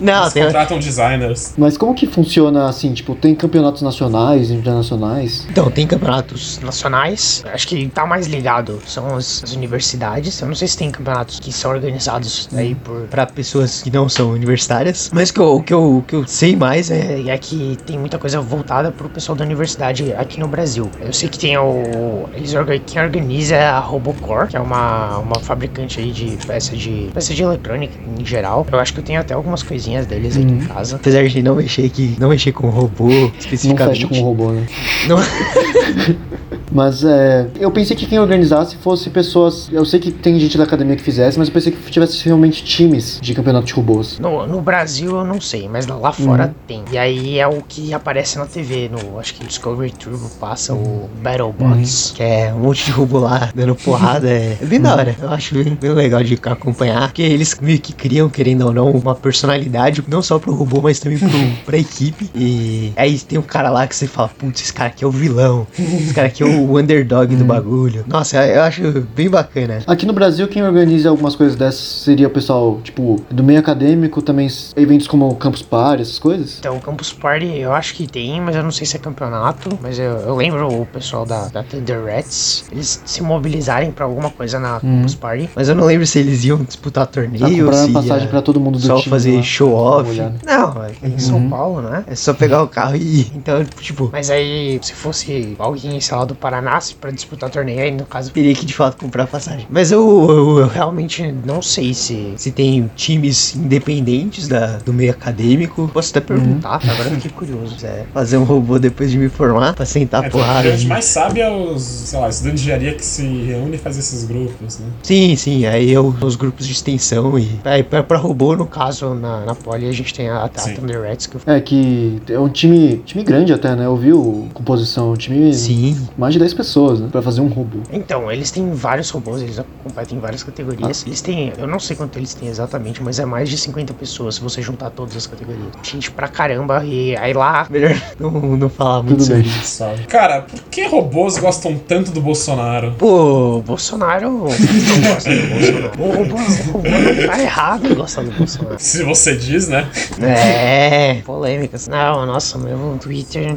Não, 0.00 0.22
Eles 0.22 0.32
tem, 0.32 0.44
contratam 0.44 0.78
designers. 0.78 1.54
Mas 1.56 1.76
como 1.76 1.94
que 1.94 2.06
funciona 2.06 2.68
assim? 2.68 2.92
Tipo, 2.92 3.14
tem 3.14 3.34
campeonatos 3.34 3.82
nacionais, 3.82 4.50
internacionais? 4.50 5.46
Então, 5.50 5.70
tem 5.70 5.86
campeonatos 5.86 6.60
nacionais. 6.60 7.25
Acho 7.52 7.66
que 7.68 7.88
tá 7.88 8.06
mais 8.06 8.26
ligado. 8.26 8.80
São 8.86 9.16
as, 9.16 9.42
as 9.44 9.52
universidades. 9.54 10.40
Eu 10.40 10.48
não 10.48 10.54
sei 10.54 10.68
se 10.68 10.76
tem 10.76 10.90
campeonatos 10.90 11.38
que 11.40 11.52
são 11.52 11.70
organizados 11.70 12.48
aí 12.54 12.74
por 12.74 13.02
para 13.08 13.26
pessoas 13.26 13.82
que 13.82 13.90
não 13.90 14.08
são 14.08 14.30
universitárias. 14.30 15.10
Mas 15.12 15.30
que 15.30 15.40
eu- 15.40 15.56
o 15.56 15.62
que 15.62 15.72
eu, 15.74 16.04
que 16.06 16.14
eu 16.14 16.26
sei 16.26 16.56
mais 16.56 16.90
é, 16.90 17.22
é 17.28 17.38
que 17.38 17.76
tem 17.86 17.98
muita 17.98 18.18
coisa 18.18 18.40
voltada 18.40 18.90
pro 18.90 19.08
pessoal 19.08 19.36
da 19.36 19.44
universidade 19.44 20.12
aqui 20.14 20.38
no 20.40 20.48
Brasil. 20.48 20.90
Eu 21.00 21.12
sei 21.12 21.28
que 21.28 21.38
tem 21.38 21.56
o. 21.56 22.28
Eles 22.34 22.52
quem 22.86 23.02
organiza 23.02 23.54
é 23.56 23.66
a 23.66 23.78
Robocore, 23.78 24.48
que 24.48 24.56
é 24.56 24.60
uma, 24.60 25.18
uma 25.18 25.38
fabricante 25.40 26.00
aí 26.00 26.10
de 26.12 26.36
peça 26.46 26.76
de 26.76 27.10
peça 27.14 27.34
de 27.34 27.42
eletrônica 27.42 27.94
em 28.18 28.24
geral. 28.24 28.66
Eu 28.70 28.78
acho 28.80 28.92
que 28.92 29.00
eu 29.00 29.04
tenho 29.04 29.20
até 29.20 29.34
algumas 29.34 29.62
coisinhas 29.62 30.06
deles 30.06 30.36
aqui 30.36 30.46
em 30.46 30.58
casa. 30.60 30.96
Apesar 30.96 31.26
de 31.26 31.42
não 31.42 31.56
mexer 31.56 31.88
que 31.88 32.16
não 32.18 32.28
mexer 32.28 32.52
com 32.52 32.68
robô 32.68 33.08
Não 33.08 33.32
especificamente. 33.38 33.94
fecha 34.06 34.08
com 34.08 34.20
o 34.20 34.24
robô, 34.24 34.52
né? 34.52 34.66
Não- 35.08 35.16
Mas 36.72 37.04
é. 37.04 37.15
Eu 37.58 37.70
pensei 37.70 37.96
que 37.96 38.06
quem 38.06 38.18
organizasse 38.18 38.76
fosse 38.76 39.10
pessoas. 39.10 39.68
Eu 39.72 39.84
sei 39.84 40.00
que 40.00 40.10
tem 40.10 40.38
gente 40.38 40.56
da 40.56 40.64
academia 40.64 40.96
que 40.96 41.02
fizesse, 41.02 41.38
mas 41.38 41.48
eu 41.48 41.54
pensei 41.54 41.72
que 41.72 41.90
tivesse 41.90 42.24
realmente 42.24 42.64
times 42.64 43.18
de 43.20 43.34
campeonato 43.34 43.66
de 43.66 43.72
robôs. 43.72 44.18
No, 44.18 44.46
no 44.46 44.60
Brasil 44.60 45.16
eu 45.16 45.24
não 45.24 45.40
sei, 45.40 45.68
mas 45.68 45.86
lá 45.86 46.12
fora 46.12 46.54
tem. 46.66 46.84
E 46.90 46.98
aí 46.98 47.38
é 47.38 47.46
o 47.46 47.62
que 47.62 47.92
aparece 47.92 48.38
na 48.38 48.46
TV, 48.46 48.88
no 48.88 49.18
acho 49.18 49.34
que 49.34 49.44
Discovery 49.44 49.92
Turbo 49.92 50.28
passa 50.40 50.74
o 50.74 51.08
BattleBots, 51.22 52.12
que 52.14 52.22
é 52.22 52.52
um 52.52 52.60
monte 52.60 52.86
de 52.86 52.90
robô 52.90 53.18
lá 53.18 53.50
dando 53.54 53.74
porrada. 53.74 54.28
É, 54.28 54.58
é 54.60 54.64
bem 54.66 54.80
da 54.80 54.94
hora. 54.94 55.16
Eu 55.20 55.30
acho 55.30 55.54
bem, 55.54 55.74
bem 55.74 55.92
legal 55.92 56.22
de 56.22 56.38
acompanhar, 56.44 57.08
porque 57.08 57.22
eles 57.22 57.56
meio 57.60 57.78
que 57.78 57.92
criam, 57.92 58.28
querendo 58.28 58.66
ou 58.66 58.72
não, 58.72 58.90
uma 58.90 59.14
personalidade, 59.14 60.02
não 60.08 60.22
só 60.22 60.38
pro 60.38 60.54
robô, 60.54 60.80
mas 60.82 61.00
também 61.00 61.18
pro, 61.18 61.30
pra 61.64 61.78
equipe. 61.78 62.30
E 62.34 62.92
aí 62.96 63.18
tem 63.18 63.38
um 63.38 63.42
cara 63.42 63.70
lá 63.70 63.86
que 63.86 63.94
você 63.94 64.06
fala, 64.06 64.28
putz, 64.28 64.62
esse 64.62 64.72
cara 64.72 64.88
aqui 64.88 65.04
é 65.04 65.06
o 65.06 65.10
vilão, 65.10 65.66
esse 65.78 66.14
cara 66.14 66.28
aqui 66.28 66.42
é 66.42 66.46
o 66.46 66.76
underdog 66.96 67.34
do 67.36 67.44
bagulho. 67.44 68.04
Nossa, 68.06 68.44
eu 68.46 68.62
acho 68.62 69.06
bem 69.14 69.28
bacana. 69.28 69.78
Aqui 69.86 70.06
no 70.06 70.12
Brasil, 70.12 70.48
quem 70.48 70.62
organiza 70.62 71.08
algumas 71.08 71.34
coisas 71.36 71.56
dessas 71.56 71.80
seria 71.80 72.26
o 72.26 72.30
pessoal, 72.30 72.80
tipo, 72.82 73.22
do 73.30 73.42
meio 73.42 73.58
acadêmico, 73.60 74.22
também 74.22 74.48
eventos 74.76 75.06
como 75.06 75.34
Campus 75.36 75.62
Party, 75.62 76.02
essas 76.02 76.18
coisas? 76.18 76.58
Então, 76.58 76.76
o 76.76 76.80
Campus 76.80 77.12
Party 77.12 77.58
eu 77.58 77.72
acho 77.72 77.94
que 77.94 78.06
tem, 78.06 78.40
mas 78.40 78.56
eu 78.56 78.62
não 78.62 78.70
sei 78.70 78.86
se 78.86 78.96
é 78.96 78.98
campeonato. 78.98 79.78
Mas 79.82 79.98
eu, 79.98 80.04
eu 80.04 80.36
lembro 80.36 80.68
o 80.68 80.86
pessoal 80.86 81.26
da, 81.26 81.48
da 81.48 81.62
Thunder 81.62 82.04
Rats, 82.04 82.64
eles 82.72 83.02
se 83.04 83.22
mobilizarem 83.22 83.90
pra 83.90 84.04
alguma 84.04 84.30
coisa 84.30 84.58
na 84.58 84.80
Campus 84.80 85.14
Party. 85.14 85.50
Mas 85.54 85.68
eu 85.68 85.74
não 85.74 85.84
lembro 85.84 86.06
se 86.06 86.18
eles 86.18 86.44
iam 86.44 86.58
disputar 86.62 87.06
Tá 87.06 87.12
torneio, 87.12 87.66
comprando 87.66 87.86
se 87.86 87.92
passagem 87.92 88.24
ia 88.24 88.30
pra 88.30 88.42
todo 88.42 88.58
mundo 88.60 88.78
do 88.78 88.86
só 88.86 88.96
time 88.96 89.10
fazer 89.10 89.36
lá, 89.36 89.42
show 89.42 89.70
dar 89.70 89.76
uma 89.76 89.96
off. 90.00 90.10
olhada. 90.10 90.34
Não, 90.44 90.84
é 90.84 90.92
em 91.08 91.18
São 91.18 91.48
Paulo, 91.48 91.82
né? 91.82 92.04
É 92.06 92.14
só 92.14 92.32
pegar 92.32 92.62
o 92.62 92.68
carro 92.68 92.96
e 92.96 93.20
ir. 93.20 93.32
Então, 93.34 93.64
tipo, 93.64 94.08
mas 94.12 94.30
aí 94.30 94.78
se 94.82 94.94
fosse 94.94 95.54
alguém, 95.58 96.00
sei 96.00 96.16
lá, 96.16 96.24
do 96.24 96.34
Paraná 96.34 96.80
se 96.86 96.94
pra 96.94 97.10
disputar 97.10 97.50
torneio, 97.50 97.80
aí 97.80 97.90
no 97.90 98.04
caso 98.06 98.30
teria 98.32 98.54
que 98.54 98.64
de 98.66 98.74
fato 98.74 98.96
comprar 98.96 99.26
passagem. 99.26 99.66
Mas 99.70 99.90
eu, 99.92 100.00
eu, 100.28 100.58
eu 100.60 100.66
realmente 100.68 101.22
não 101.44 101.60
sei 101.62 101.92
se, 101.94 102.32
se 102.36 102.50
tem 102.50 102.90
times 102.96 103.54
independentes 103.54 104.48
da, 104.48 104.78
do 104.78 104.92
meio 104.92 105.10
acadêmico. 105.10 105.90
Posso 105.92 106.10
até 106.10 106.20
perguntar, 106.20 106.80
agora 106.82 107.08
eu 107.10 107.14
fiquei 107.16 107.30
curioso. 107.30 107.76
É, 107.84 108.04
fazer 108.12 108.36
um 108.36 108.44
robô 108.44 108.78
depois 108.78 109.10
de 109.10 109.18
me 109.18 109.28
formar 109.28 109.74
pra 109.74 109.84
sentar 109.84 110.24
É, 110.24 110.30
porrada. 110.30 110.68
a 110.68 110.76
gente 110.76 110.88
mais 110.88 111.04
sabe 111.04 111.40
é 111.40 111.50
os, 111.50 111.82
sei 111.82 112.18
lá, 112.18 112.28
estudantes 112.28 112.60
de 112.62 112.66
engenharia 112.70 112.94
que 112.94 113.04
se 113.04 113.22
reúnem 113.22 113.74
e 113.74 113.78
fazem 113.78 114.00
esses 114.00 114.24
grupos, 114.24 114.78
né? 114.78 114.86
Sim, 115.02 115.36
sim, 115.36 115.66
aí 115.66 115.90
eu, 115.90 116.14
os 116.20 116.36
grupos 116.36 116.66
de 116.66 116.72
extensão 116.72 117.38
e. 117.38 117.48
Aí, 117.64 117.82
pra, 117.82 118.02
pra 118.02 118.18
robô, 118.18 118.56
no 118.56 118.66
caso, 118.66 119.14
na, 119.14 119.44
na 119.44 119.54
Poli, 119.54 119.88
a 119.88 119.92
gente 119.92 120.12
tem 120.14 120.28
a, 120.28 120.44
a. 120.44 120.48
Thunder 120.48 121.02
Rats 121.02 121.26
que 121.26 121.36
eu 121.36 121.40
É 121.46 121.60
que 121.60 122.20
é 122.28 122.38
um 122.38 122.48
time, 122.48 122.98
time 123.04 123.22
grande 123.24 123.52
até, 123.52 123.74
né? 123.74 123.86
Eu 123.86 123.96
vi 123.96 124.12
o 124.12 124.46
composição, 124.52 125.12
um 125.12 125.16
time 125.16 125.52
Sim. 125.54 125.96
mais 126.16 126.32
de 126.32 126.38
10 126.40 126.54
pessoas, 126.54 126.75
né? 126.76 127.08
Pra 127.10 127.22
fazer 127.22 127.40
um 127.40 127.48
robô. 127.48 127.78
Então, 127.92 128.30
eles 128.30 128.50
têm 128.50 128.72
vários 128.72 129.10
robôs, 129.10 129.42
eles 129.42 129.60
competem 129.82 130.18
em 130.18 130.20
várias 130.20 130.42
categorias. 130.42 131.04
Eles 131.06 131.20
têm, 131.20 131.52
eu 131.58 131.66
não 131.66 131.78
sei 131.78 131.96
quanto 131.96 132.18
eles 132.18 132.34
têm 132.34 132.48
exatamente, 132.48 133.02
mas 133.02 133.18
é 133.18 133.24
mais 133.24 133.48
de 133.48 133.56
50 133.56 133.94
pessoas 133.94 134.36
se 134.36 134.40
você 134.40 134.60
juntar 134.62 134.90
todas 134.90 135.16
as 135.16 135.26
categorias. 135.26 135.66
Gente 135.82 136.10
pra 136.10 136.28
caramba, 136.28 136.84
e 136.84 137.16
aí 137.16 137.32
lá, 137.32 137.66
melhor 137.70 137.94
não, 138.18 138.30
não 138.30 138.68
falar 138.68 139.02
muito 139.02 139.18
Tudo 139.18 139.24
sobre 139.24 139.42
bem. 139.42 139.50
isso. 139.50 139.76
Sabe? 139.76 140.06
Cara, 140.06 140.42
por 140.42 140.60
que 140.64 140.86
robôs 140.86 141.38
gostam 141.38 141.76
tanto 141.78 142.10
do 142.10 142.20
Bolsonaro? 142.20 142.94
Pô, 142.98 143.62
Bolsonaro 143.64 144.30
não 144.30 144.40
gosta 144.40 145.30
do 145.34 145.48
Bolsonaro. 145.48 145.92
O 145.98 146.12
robô, 146.12 146.34
o 146.36 146.72
robô 146.72 146.88
não 146.88 147.26
tá 147.26 147.42
errado 147.42 147.94
gostar 147.94 148.22
do 148.22 148.30
Bolsonaro. 148.32 148.76
Se 148.78 149.02
você 149.02 149.36
diz, 149.36 149.68
né? 149.68 149.88
É, 150.20 151.14
polêmicas. 151.22 151.88
Não, 151.88 152.26
nossa, 152.26 152.58
meu 152.58 152.98
Twitter. 153.00 153.56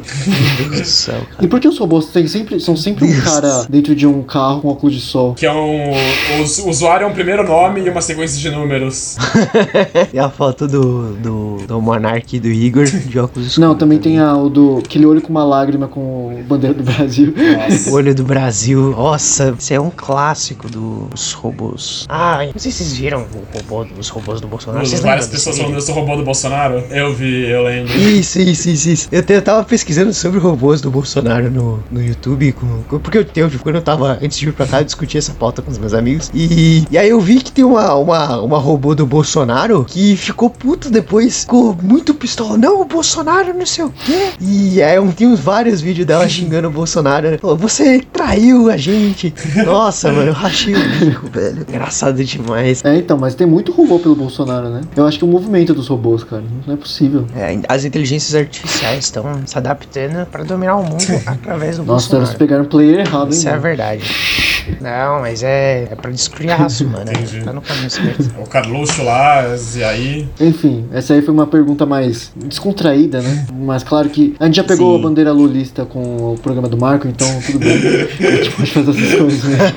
Meu 0.60 0.68
Deus 0.68 0.80
do 0.80 0.84
céu, 0.84 1.20
cara. 1.30 1.44
E 1.44 1.48
por 1.48 1.60
que 1.60 1.68
os 1.68 1.78
robôs 1.78 2.06
têm 2.06 2.26
sempre, 2.26 2.60
são 2.60 2.76
sempre 2.76 3.06
um 3.12 3.20
cara 3.22 3.66
dentro 3.68 3.94
de 3.94 4.06
um 4.06 4.22
carro 4.22 4.60
com 4.60 4.68
óculos 4.68 4.94
de 4.94 5.00
sol? 5.00 5.34
Que 5.34 5.46
é 5.46 5.52
um. 5.52 5.90
O 6.38 6.42
us- 6.42 6.58
usuário 6.60 7.04
é 7.04 7.06
um 7.08 7.12
primeiro 7.12 7.42
nome 7.46 7.80
e 7.82 7.88
uma 7.90 8.00
sequência 8.00 8.38
de 8.38 8.50
números. 8.50 9.16
E 10.12 10.18
a 10.18 10.28
foto 10.28 10.66
do, 10.66 11.12
do, 11.14 11.56
do 11.66 11.80
Monark 11.80 12.36
e 12.36 12.40
do 12.40 12.48
Igor 12.48 12.84
de 12.84 13.18
óculos 13.18 13.48
escuros. 13.48 13.58
Não, 13.58 13.74
também 13.76 13.98
tem 13.98 14.18
a, 14.18 14.36
o 14.36 14.48
do 14.48 14.78
aquele 14.84 15.06
olho 15.06 15.20
com 15.20 15.28
uma 15.28 15.44
lágrima 15.44 15.86
com 15.88 16.00
o 16.40 16.42
bandeira 16.44 16.74
do 16.74 16.82
Brasil. 16.82 17.32
Nossa. 17.36 17.90
O 17.90 17.94
Olho 17.94 18.14
do 18.14 18.24
Brasil. 18.24 18.90
Nossa, 18.90 19.54
isso 19.58 19.72
é 19.74 19.80
um 19.80 19.90
clássico 19.90 20.68
dos 20.68 21.32
robôs. 21.32 22.06
Ah, 22.08 22.38
não 22.44 22.52
sei 22.58 22.70
se 22.70 22.78
vocês 22.78 22.92
viram 22.96 23.24
o 23.34 23.58
robô, 23.58 23.86
os 23.98 24.08
robôs 24.08 24.40
do 24.40 24.46
Bolsonaro. 24.48 24.84
Vocês 24.86 25.00
Várias 25.00 25.26
pessoas 25.26 25.56
desse 25.56 25.66
falando 25.66 25.80
sou 25.82 25.94
robô 25.94 26.16
do 26.16 26.22
Bolsonaro. 26.24 26.82
Eu 26.90 27.14
vi, 27.14 27.48
eu 27.48 27.62
lembro. 27.64 27.92
Isso, 27.96 28.40
isso, 28.40 28.70
isso, 28.70 28.88
isso. 28.90 29.08
Eu, 29.12 29.22
te- 29.22 29.32
eu 29.32 29.42
tava 29.42 29.64
pesquisando 29.64 30.12
sobre 30.12 30.38
robôs 30.38 30.80
do 30.80 30.90
Bolsonaro 30.90 31.50
no, 31.50 31.82
no 31.90 32.02
YouTube 32.02 32.52
com, 32.52 32.82
com- 32.88 32.99
porque 33.02 33.18
eu, 33.18 33.26
eu, 33.36 33.50
quando 33.60 33.76
eu 33.76 33.82
tava, 33.82 34.18
antes 34.22 34.38
de 34.38 34.46
vir 34.46 34.52
pra 34.52 34.66
cá, 34.66 34.80
eu 34.80 34.84
discuti 34.84 35.18
essa 35.18 35.32
pauta 35.32 35.62
com 35.62 35.70
os 35.70 35.78
meus 35.78 35.94
amigos. 35.94 36.30
E, 36.34 36.84
e 36.90 36.98
aí 36.98 37.08
eu 37.08 37.20
vi 37.20 37.40
que 37.40 37.52
tem 37.52 37.64
uma, 37.64 37.94
uma, 37.94 38.40
uma 38.40 38.58
robô 38.58 38.94
do 38.94 39.06
Bolsonaro 39.06 39.84
que 39.84 40.16
ficou 40.16 40.50
puto 40.50 40.90
depois, 40.90 41.40
ficou 41.40 41.76
muito 41.82 42.14
pistola. 42.14 42.56
Não, 42.56 42.80
o 42.80 42.84
Bolsonaro 42.84 43.54
não 43.54 43.66
sei 43.66 43.84
o 43.84 43.90
quê. 43.90 44.30
E 44.40 44.82
aí 44.82 44.96
eu 44.96 45.12
tenho 45.12 45.36
vários 45.36 45.80
vídeos 45.80 46.06
dela 46.06 46.26
xingando 46.28 46.68
o 46.68 46.70
Bolsonaro. 46.70 47.38
Falou, 47.38 47.56
você 47.56 48.00
traiu 48.12 48.70
a 48.70 48.76
gente. 48.76 49.32
Nossa, 49.64 50.10
mano, 50.12 50.28
eu 50.28 50.32
rachei 50.32 50.74
o 50.74 50.98
bico, 50.98 51.28
velho. 51.30 51.64
Engraçado 51.68 52.22
demais. 52.24 52.82
É, 52.84 52.96
então, 52.96 53.16
mas 53.18 53.34
tem 53.34 53.46
muito 53.46 53.72
robô 53.72 53.98
pelo 53.98 54.14
Bolsonaro, 54.14 54.68
né? 54.68 54.80
Eu 54.96 55.06
acho 55.06 55.18
que 55.18 55.24
é 55.24 55.26
o 55.28 55.30
movimento 55.30 55.74
dos 55.74 55.88
robôs, 55.88 56.24
cara. 56.24 56.42
Não 56.66 56.74
é 56.74 56.76
possível. 56.76 57.26
É, 57.34 57.58
As 57.68 57.84
inteligências 57.84 58.34
artificiais 58.34 59.04
estão 59.04 59.24
se 59.46 59.56
adaptando 59.56 60.26
para 60.26 60.44
dominar 60.44 60.76
o 60.76 60.84
mundo 60.84 61.04
através 61.26 61.76
do 61.76 61.84
Nossa, 61.84 62.08
Bolsonaro. 62.08 62.24
eles 62.26 62.38
pegaram 62.38 62.64
o 62.64 62.66
player 62.66 62.89
errado, 62.98 63.26
hein? 63.32 63.38
Isso 63.38 63.46
é 63.46 63.50
a 63.50 63.52
mano? 63.52 63.62
verdade. 63.62 64.59
Não, 64.80 65.20
mas 65.20 65.42
é, 65.42 65.88
é 65.90 65.94
pra 65.94 66.10
destruir 66.10 66.50
a 66.50 66.56
raça 66.56 66.84
humana. 66.84 67.12
Entendi. 67.12 67.42
Tá 67.42 67.52
no 67.52 67.60
caminho 67.60 67.90
certo. 67.90 68.30
O 68.38 68.46
Carluxo 68.46 69.02
lá, 69.02 69.44
e 69.74 69.84
aí. 69.84 70.28
Enfim, 70.40 70.86
essa 70.92 71.14
aí 71.14 71.22
foi 71.22 71.32
uma 71.32 71.46
pergunta 71.46 71.86
mais 71.86 72.32
descontraída, 72.36 73.20
né? 73.20 73.46
Mas 73.52 73.82
claro 73.82 74.08
que 74.08 74.34
a 74.38 74.46
gente 74.46 74.56
já 74.56 74.64
pegou 74.64 74.94
Sim. 74.94 75.00
a 75.00 75.02
bandeira 75.02 75.32
lulista 75.32 75.84
com 75.84 76.32
o 76.32 76.38
programa 76.38 76.68
do 76.68 76.76
Marco, 76.76 77.08
então 77.08 77.26
tudo 77.44 77.58
bem. 77.58 77.72
a 77.72 78.36
gente 78.36 78.50
pode 78.50 78.70
fazer 78.70 78.90
essas 78.90 79.14
coisas, 79.14 79.44
né? 79.44 79.58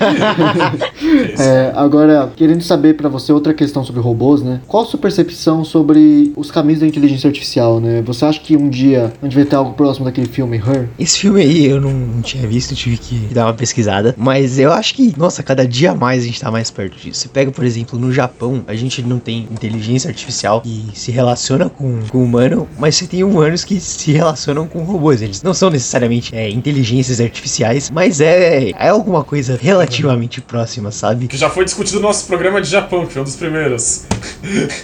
É, 1.38 1.72
agora, 1.76 2.32
querendo 2.36 2.62
saber 2.62 2.96
pra 2.96 3.10
você 3.10 3.32
outra 3.32 3.54
questão 3.54 3.84
sobre 3.84 4.02
robôs, 4.02 4.42
né? 4.42 4.62
Qual 4.68 4.84
a 4.84 4.86
sua 4.86 5.00
percepção 5.00 5.64
sobre 5.64 6.32
os 6.36 6.50
caminhos 6.52 6.80
da 6.80 6.88
inteligência 6.88 7.28
artificial, 7.28 7.80
né? 7.80 8.02
Você 8.06 8.26
acha 8.26 8.40
que 8.40 8.56
um 8.56 8.70
dia 8.70 9.14
a 9.22 9.26
gente 9.26 9.36
vai 9.36 9.46
ter 9.46 9.56
algo 9.56 9.74
próximo 9.74 10.06
daquele 10.06 10.28
filme 10.28 10.58
Her? 10.58 10.90
Esse 10.98 11.20
filme 11.20 11.42
aí 11.42 11.66
eu 11.66 11.82
não, 11.82 11.92
não 11.92 12.22
tinha 12.22 12.48
visto, 12.48 12.76
tive 12.76 12.98
que 12.98 13.16
dar 13.34 13.46
uma 13.46 13.54
pesquisada. 13.54 14.16
Mas 14.18 14.60
eu 14.60 14.72
acho 14.74 14.94
que, 14.94 15.14
nossa, 15.18 15.42
cada 15.44 15.68
dia 15.68 15.94
mais 15.94 16.24
a 16.24 16.26
gente 16.26 16.40
tá 16.40 16.52
mais 16.52 16.70
perto 16.72 16.98
disso. 16.98 17.22
Você 17.22 17.28
pega, 17.28 17.52
por 17.52 17.64
exemplo, 17.64 17.98
no 18.00 18.12
Japão, 18.12 18.64
a 18.68 18.76
gente 18.76 19.02
não 19.02 19.20
tem 19.20 19.48
inteligência 19.52 20.10
artificial 20.10 20.62
que 20.62 20.88
se 20.94 21.12
relaciona 21.12 21.70
com, 21.70 22.02
com 22.10 22.20
o 22.20 22.24
humano, 22.24 22.68
mas 22.78 22.96
você 22.96 23.08
tem 23.08 23.24
humanos 23.24 23.64
que 23.64 23.80
se 23.80 24.12
relacionam 24.12 24.68
com 24.68 24.84
robôs. 24.84 25.22
Eles 25.22 25.42
não 25.42 25.54
são 25.54 25.70
necessariamente 25.70 26.36
é, 26.36 26.50
inteligências 26.50 27.20
artificiais, 27.20 27.90
mas 27.90 28.20
é, 28.22 28.72
é 28.72 28.90
alguma 28.90 29.24
coisa 29.24 29.58
relativamente 29.62 30.42
próxima, 30.42 30.92
sabe? 30.92 31.28
Que 31.28 31.38
já 31.38 31.50
foi 31.50 31.66
discutido 31.66 32.00
no 32.00 32.08
nosso 32.08 32.26
programa 32.28 32.62
de 32.62 32.70
Japão, 32.70 33.06
que 33.06 33.14
foi 33.14 33.22
um 33.22 33.26
dos 33.26 33.36
primeiros. 33.36 34.06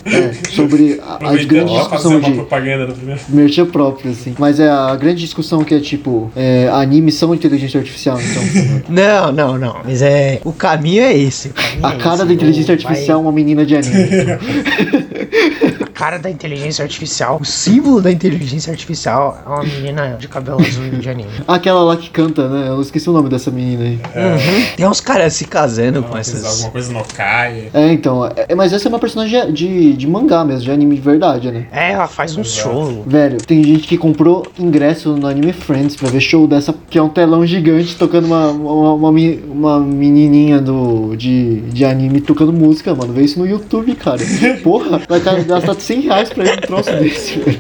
É, 0.06 0.34
sobre 0.52 1.00
a, 1.02 1.16
a 1.16 1.36
grande 1.44 1.74
discussão 1.74 2.12
uma 2.12 2.22
de 2.22 2.32
propaganda 2.34 2.88
do 2.88 2.94
primeiro. 2.94 3.22
merchan 3.30 3.66
próprio, 3.66 4.12
assim. 4.12 4.36
Mas 4.38 4.60
é 4.60 4.70
a 4.70 4.96
grande 4.96 5.22
discussão 5.22 5.64
que 5.64 5.74
é 5.74 5.80
tipo, 5.80 6.32
é, 6.36 6.70
animes 6.72 7.16
são 7.16 7.34
inteligência 7.34 7.80
artificial, 7.80 8.20
então. 8.20 8.40
Não, 8.90 9.32
não, 9.32 9.58
não. 9.58 9.79
Mas 9.86 10.02
é. 10.02 10.40
O 10.44 10.52
caminho 10.54 11.04
é 11.04 11.16
esse. 11.18 11.50
caminho 11.50 11.86
A 11.86 11.94
é 11.94 11.98
cara 11.98 12.16
esse. 12.18 12.26
da 12.26 12.34
inteligência 12.34 12.76
vai- 12.76 12.86
artificial 12.86 13.20
é 13.20 13.22
uma 13.22 13.32
menina 13.32 13.66
de 13.66 13.76
anime. 13.76 13.96
Cara 16.00 16.18
da 16.18 16.30
inteligência 16.30 16.82
artificial. 16.82 17.40
O 17.42 17.46
símbolo 17.46 18.02
da 18.02 18.10
inteligência 18.10 18.72
artificial 18.72 19.38
é 19.46 19.50
uma 19.50 19.64
menina 19.64 20.16
de 20.18 20.30
cabelo 20.30 20.62
azul 20.62 20.90
de 20.92 21.10
anime. 21.10 21.30
Aquela 21.46 21.84
lá 21.84 21.98
que 21.98 22.10
canta, 22.10 22.48
né? 22.48 22.70
Eu 22.70 22.80
esqueci 22.80 23.10
o 23.10 23.12
nome 23.12 23.28
dessa 23.28 23.52
menina 23.52 23.84
aí. 23.84 23.96
Uhum. 24.16 24.76
Tem 24.78 24.88
uns 24.88 25.02
caras 25.02 25.34
se 25.34 25.44
casando 25.44 26.00
com 26.00 26.06
Alguma 26.06 26.24
coisa, 26.24 26.38
essas. 26.38 26.52
alguma 26.54 26.72
coisa 26.72 26.94
no 26.94 27.04
Kai. 27.04 27.70
É, 27.74 27.92
então, 27.92 28.26
é, 28.26 28.56
mas 28.56 28.72
essa 28.72 28.88
é 28.88 28.90
uma 28.90 28.98
personagem 28.98 29.52
de, 29.52 29.92
de 29.92 30.08
mangá 30.08 30.46
mesmo, 30.46 30.62
de 30.62 30.72
anime 30.72 30.96
de 30.96 31.02
verdade, 31.02 31.52
né? 31.52 31.68
É, 31.70 31.92
ela 31.92 32.08
faz 32.08 32.38
um 32.38 32.42
Exato. 32.44 32.70
show. 32.70 33.04
Velho, 33.06 33.38
tem 33.46 33.62
gente 33.62 33.86
que 33.86 33.98
comprou 33.98 34.48
ingresso 34.58 35.18
no 35.18 35.28
Anime 35.28 35.52
Friends 35.52 35.98
pra 35.98 36.08
ver 36.08 36.22
show 36.22 36.48
dessa, 36.48 36.74
que 36.90 36.98
é 36.98 37.04
um 37.04 37.10
telão 37.10 37.46
gigante 37.46 37.98
tocando 37.98 38.24
uma, 38.24 38.48
uma, 38.48 38.94
uma, 38.94 39.10
uma 39.52 39.80
menininha 39.82 40.62
do, 40.62 41.14
de, 41.18 41.60
de 41.60 41.84
anime 41.84 42.22
tocando 42.22 42.54
música, 42.54 42.96
mano. 42.96 43.12
Vê 43.12 43.24
isso 43.24 43.38
no 43.38 43.46
YouTube, 43.46 43.94
cara. 43.96 44.22
Porra, 44.64 45.02
vai 45.10 45.20
gastar 45.20 45.74
100 45.90 46.02
reais 46.02 46.30
pra 46.30 46.46
ir 46.46 46.54
um 46.54 46.58
troço 46.62 46.92
desse, 47.00 47.40
velho. 47.40 47.60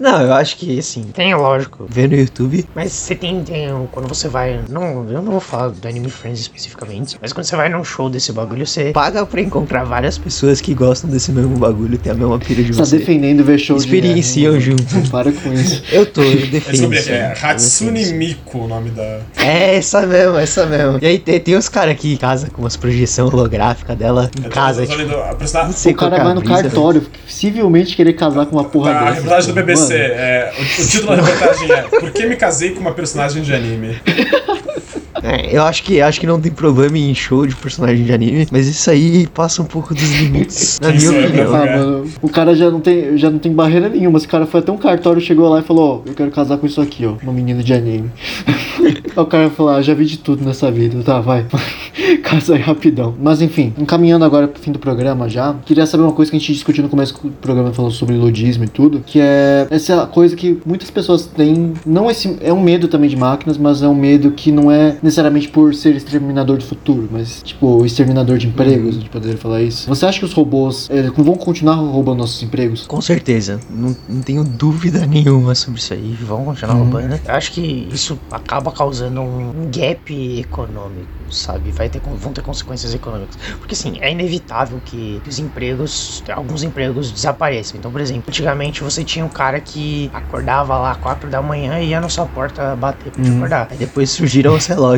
Não, 0.00 0.22
eu 0.22 0.32
acho 0.34 0.56
que 0.56 0.78
assim. 0.78 1.02
Tem, 1.14 1.34
lógico. 1.34 1.86
Ver 1.88 2.08
no 2.08 2.16
YouTube. 2.16 2.66
Mas 2.74 2.92
você 2.92 3.14
tem, 3.14 3.42
tem 3.44 3.68
quando 3.92 4.08
você 4.08 4.26
vai. 4.28 4.60
Não, 4.68 5.08
eu 5.08 5.22
não 5.22 5.32
vou 5.32 5.40
falar 5.40 5.68
do 5.68 5.86
Anime 5.88 6.10
Friends 6.10 6.40
especificamente, 6.40 7.16
mas 7.20 7.32
quando 7.32 7.44
você 7.44 7.54
vai 7.56 7.68
num 7.68 7.84
show 7.84 8.10
desse 8.10 8.32
bagulho, 8.32 8.66
você. 8.66 8.90
Paga 8.92 9.24
pra 9.24 9.40
encontrar 9.40 9.84
várias 9.84 10.18
pessoas 10.18 10.60
que 10.60 10.74
gostam 10.74 11.08
desse 11.10 11.30
mesmo 11.30 11.56
bagulho, 11.56 11.96
tem 11.98 12.10
a 12.12 12.14
mesma 12.14 12.38
pira 12.38 12.62
de 12.62 12.72
Tá 12.76 12.84
você. 12.84 12.98
defendendo 12.98 13.44
ver 13.44 13.58
show 13.58 13.76
Experienciam 13.76 14.54
de 14.58 14.64
junto. 14.64 14.82
anime. 14.94 15.08
Para 15.10 15.30
com 15.32 15.52
isso. 15.52 15.82
Eu 15.92 16.04
tô, 16.06 16.22
eu 16.22 16.30
Eu 16.32 16.46
defendo. 16.48 16.70
descobri 16.72 16.98
isso 16.98 17.08
aqui, 17.10 17.18
é 17.18 17.32
eu 17.42 17.48
Hatsune 17.50 18.02
isso. 18.02 18.14
Miku 18.14 18.58
o 18.58 18.68
nome 18.68 18.90
da. 18.90 19.20
É, 19.36 19.76
essa 19.76 20.04
mesmo, 20.06 20.36
essa 20.36 20.66
mesmo. 20.66 20.98
E 21.00 21.06
aí 21.06 21.18
tem, 21.18 21.38
tem 21.40 21.56
uns 21.56 21.68
caras 21.68 21.96
que 21.96 22.16
casam 22.16 22.50
com 22.50 22.62
umas 22.62 22.76
projeção 22.76 23.28
holográfica 23.28 23.94
dela 23.94 24.30
em 24.38 24.44
Eu 24.44 24.50
tô- 24.50 24.54
casa, 24.54 24.82
eu 24.82 24.86
tô 24.88 24.96
tipo. 24.96 25.14
a 25.14 25.28
Não 25.30 25.36
personagem. 25.36 25.72
sei 25.72 25.92
O 25.92 25.96
cara 25.96 26.16
é 26.16 26.20
a 26.20 26.24
vai 26.24 26.34
no 26.34 26.42
cartório, 26.42 27.02
possivelmente 27.28 27.94
querer 27.94 28.14
casar 28.14 28.46
com 28.46 28.56
uma 28.56 28.64
porra 28.64 28.90
A 28.90 29.00
dessa. 29.04 29.14
reportagem 29.16 29.48
do 29.52 29.54
BBC. 29.54 29.94
É, 29.94 30.52
o, 30.58 30.62
o 30.62 30.86
título 30.86 31.14
da 31.16 31.22
reportagem 31.22 31.70
é 31.72 31.82
Por 31.82 32.10
que 32.10 32.24
me 32.26 32.36
casei 32.36 32.70
com 32.70 32.80
uma 32.80 32.94
personagem 32.94 33.42
de 33.42 33.54
anime? 33.54 34.00
É, 35.22 35.56
eu 35.56 35.62
acho 35.62 35.82
que 35.82 36.00
acho 36.00 36.20
que 36.20 36.26
não 36.26 36.40
tem 36.40 36.52
problema 36.52 36.96
em 36.98 37.14
show 37.14 37.46
de 37.46 37.54
personagem 37.54 38.04
de 38.04 38.12
anime, 38.12 38.46
mas 38.50 38.66
isso 38.66 38.90
aí 38.90 39.26
passa 39.28 39.62
um 39.62 39.64
pouco 39.64 39.94
dos 39.94 40.10
limites, 40.20 40.78
na 40.82 40.90
minha 40.92 41.10
pra 41.12 41.20
opinião. 41.26 41.54
Ah, 41.54 41.66
É. 41.66 41.76
mano, 41.78 42.04
o 42.22 42.28
cara 42.28 42.54
já 42.54 42.70
não 42.70 42.80
tem, 42.80 43.16
já 43.18 43.30
não 43.30 43.38
tem 43.38 43.52
barreira 43.52 43.88
nenhuma. 43.88 44.18
Esse 44.18 44.28
cara 44.28 44.46
foi 44.46 44.60
até 44.60 44.70
um 44.72 44.76
cartório, 44.78 45.20
chegou 45.20 45.48
lá 45.48 45.60
e 45.60 45.62
falou: 45.62 46.02
Ó, 46.06 46.08
eu 46.08 46.14
quero 46.14 46.30
casar 46.30 46.58
com 46.58 46.66
isso 46.66 46.80
aqui, 46.80 47.04
ó. 47.06 47.14
Uma 47.22 47.32
menina 47.32 47.62
de 47.62 47.72
anime. 47.72 48.10
Aí 48.78 49.22
o 49.22 49.26
cara 49.26 49.50
falou: 49.50 49.72
ah, 49.72 49.82
já 49.82 49.92
vi 49.94 50.04
de 50.04 50.18
tudo 50.18 50.44
nessa 50.44 50.70
vida. 50.70 51.02
Tá, 51.02 51.20
vai. 51.20 51.44
Casa 52.22 52.54
aí 52.54 52.60
rapidão. 52.60 53.14
Mas 53.20 53.42
enfim, 53.42 53.72
encaminhando 53.76 54.24
agora 54.24 54.46
pro 54.46 54.62
fim 54.62 54.70
do 54.72 54.78
programa 54.78 55.28
já, 55.28 55.54
queria 55.64 55.84
saber 55.84 56.04
uma 56.04 56.12
coisa 56.12 56.30
que 56.30 56.36
a 56.36 56.40
gente 56.40 56.52
discutiu 56.52 56.82
no 56.82 56.88
começo 56.88 57.12
do 57.22 57.30
programa 57.32 57.72
falando 57.72 57.92
sobre 57.92 58.14
ludismo 58.16 58.64
e 58.64 58.68
tudo, 58.68 59.02
que 59.04 59.20
é 59.20 59.66
essa 59.70 60.06
coisa 60.06 60.36
que 60.36 60.58
muitas 60.64 60.90
pessoas 60.90 61.26
têm. 61.26 61.72
Não 61.84 62.10
esse. 62.10 62.36
É 62.40 62.52
um 62.52 62.60
medo 62.62 62.86
também 62.88 63.10
de 63.10 63.16
máquinas, 63.16 63.58
mas 63.58 63.82
é 63.82 63.88
um 63.88 63.94
medo 63.94 64.30
que 64.30 64.52
não 64.52 64.70
é 64.70 64.96
necessariamente 65.08 65.48
por 65.48 65.74
ser 65.74 65.96
exterminador 65.96 66.58
do 66.58 66.64
futuro, 66.64 67.08
mas 67.10 67.42
tipo, 67.42 67.84
exterminador 67.84 68.38
de 68.38 68.46
empregos, 68.46 68.96
a 68.96 69.00
gente 69.00 69.10
poderia 69.10 69.38
falar 69.38 69.62
isso. 69.62 69.88
Você 69.88 70.04
acha 70.06 70.18
que 70.18 70.24
os 70.24 70.32
robôs 70.32 70.88
eh, 70.90 71.10
vão 71.16 71.34
continuar 71.34 71.74
roubando 71.74 72.18
nossos 72.18 72.42
empregos? 72.42 72.86
Com 72.86 73.00
certeza, 73.00 73.58
não, 73.70 73.96
não 74.08 74.20
tenho 74.20 74.44
dúvida 74.44 75.06
nenhuma 75.06 75.54
sobre 75.54 75.80
isso 75.80 75.94
aí. 75.94 76.16
Vão 76.20 76.44
continuar 76.44 76.74
roubando. 76.74 77.18
Eu 77.26 77.34
acho 77.34 77.52
que 77.52 77.88
isso 77.92 78.18
acaba 78.30 78.70
causando 78.70 79.20
um 79.22 79.70
gap 79.74 80.38
econômico, 80.38 81.08
sabe? 81.30 81.70
Vai 81.70 81.88
ter, 81.88 82.00
vão 82.00 82.32
ter 82.32 82.42
consequências 82.42 82.94
econômicas. 82.94 83.36
Porque 83.58 83.74
assim, 83.74 83.96
é 84.00 84.12
inevitável 84.12 84.80
que 84.84 85.20
os 85.26 85.38
empregos, 85.38 86.22
alguns 86.30 86.62
empregos 86.62 87.10
desapareçam. 87.10 87.78
Então, 87.78 87.90
por 87.90 88.00
exemplo, 88.00 88.24
antigamente 88.28 88.82
você 88.82 89.02
tinha 89.02 89.24
um 89.24 89.28
cara 89.28 89.60
que 89.60 90.10
acordava 90.12 90.76
lá 90.76 90.94
4 90.96 91.30
da 91.30 91.40
manhã 91.40 91.80
e 91.80 91.88
ia 91.88 92.00
na 92.00 92.08
sua 92.08 92.26
porta 92.26 92.76
bater 92.76 93.10
pra 93.10 93.22
te 93.22 93.30
acordar. 93.30 93.68
Aí 93.70 93.78
Depois 93.78 94.10
surgiram 94.10 94.54
os 94.54 94.66
relógios. 94.66 94.97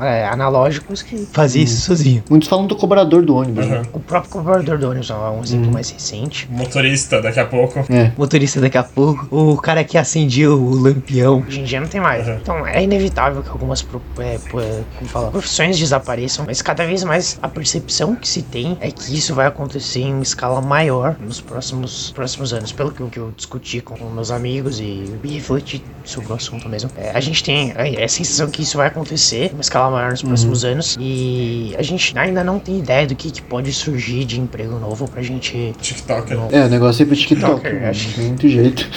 é, 0.00 0.26
analógicos 0.26 1.02
que 1.02 1.26
Fazia 1.32 1.62
isso 1.62 1.80
sozinho. 1.82 2.22
Muitos 2.28 2.48
falam 2.48 2.66
do 2.66 2.76
cobrador 2.76 3.22
do 3.24 3.34
ônibus, 3.36 3.66
né? 3.66 3.78
Uhum. 3.78 3.84
o 3.94 4.00
próprio 4.00 4.30
cobrador 4.32 4.78
do 4.78 4.88
ônibus 4.88 5.10
é 5.10 5.14
um 5.14 5.42
exemplo 5.42 5.70
mais 5.72 5.90
recente. 5.90 6.48
Motorista, 6.50 7.20
daqui 7.20 7.40
a 7.40 7.44
pouco. 7.46 7.84
É. 7.92 8.12
Motorista 8.16 8.60
daqui 8.60 8.78
a 8.78 8.82
pouco. 8.84 9.26
O 9.30 9.56
cara 9.56 9.82
que 9.84 9.96
acendia 9.98 10.50
o 10.50 10.70
lampião. 10.74 11.44
Hoje 11.46 11.60
em 11.60 11.64
dia 11.64 11.80
não 11.80 11.88
tem 11.88 12.00
mais. 12.00 12.26
Uhum. 12.26 12.34
Então 12.36 12.66
é 12.66 12.82
inevitável 12.82 13.42
que 13.42 13.48
algumas 13.50 13.82
pro- 13.82 14.02
é, 14.18 14.38
pro- 14.38 14.60
é, 14.60 14.80
como 14.98 15.08
fala, 15.10 15.30
profissões 15.30 15.78
desapareçam, 15.78 16.44
mas 16.46 16.60
cada 16.62 16.84
vez 16.86 17.04
mais 17.04 17.38
a 17.42 17.48
percepção 17.48 18.14
que 18.14 18.28
se 18.28 18.42
tem 18.42 18.76
é 18.80 18.90
que 18.90 19.16
isso 19.16 19.34
vai 19.34 19.46
acontecer 19.46 20.00
em 20.00 20.14
uma 20.14 20.22
escala 20.22 20.60
maior 20.60 21.16
nos 21.20 21.40
próximos, 21.40 22.10
próximos 22.14 22.52
anos. 22.52 22.72
Pelo 22.72 22.90
que, 22.92 23.00
eu- 23.00 23.08
que 23.08 23.18
eu 23.18 23.32
discuti 23.36 23.80
com 23.80 23.96
meus 24.10 24.30
amigos 24.30 24.80
e, 24.80 25.04
e 25.24 25.28
refleti 25.34 25.82
sobre 26.04 26.32
o 26.32 26.36
assunto 26.36 26.68
mesmo, 26.68 26.90
é, 26.96 27.10
a 27.14 27.20
gente 27.20 27.42
tem 27.44 27.72
a, 27.72 28.04
a 28.04 28.08
sensação 28.08 28.48
que 28.48 28.62
isso 28.62 28.76
vai 28.76 28.86
acontecer 28.88 29.27
em 29.36 29.52
uma 29.52 29.60
escala 29.60 29.90
maior 29.90 30.10
nos 30.10 30.22
próximos 30.22 30.64
anos 30.64 30.96
e 31.00 31.74
a 31.78 31.82
gente 31.82 32.16
ainda 32.18 32.42
não 32.42 32.58
tem 32.58 32.78
ideia 32.78 33.06
do 33.06 33.14
que, 33.14 33.30
que 33.30 33.42
pode 33.42 33.72
surgir 33.72 34.24
de 34.24 34.40
emprego 34.40 34.78
novo 34.78 35.08
pra 35.08 35.22
gente. 35.22 35.74
TikToker. 35.80 36.36
Não. 36.36 36.48
É, 36.50 36.64
o 36.64 36.68
negócio 36.68 37.02
é 37.02 37.06
pro 37.06 37.16
TikTok, 37.16 37.54
TikToker, 37.54 37.74
mano, 37.74 37.90
acho. 37.90 38.08
não 38.08 38.14
tem 38.14 38.26
muito 38.26 38.48
jeito. 38.48 38.88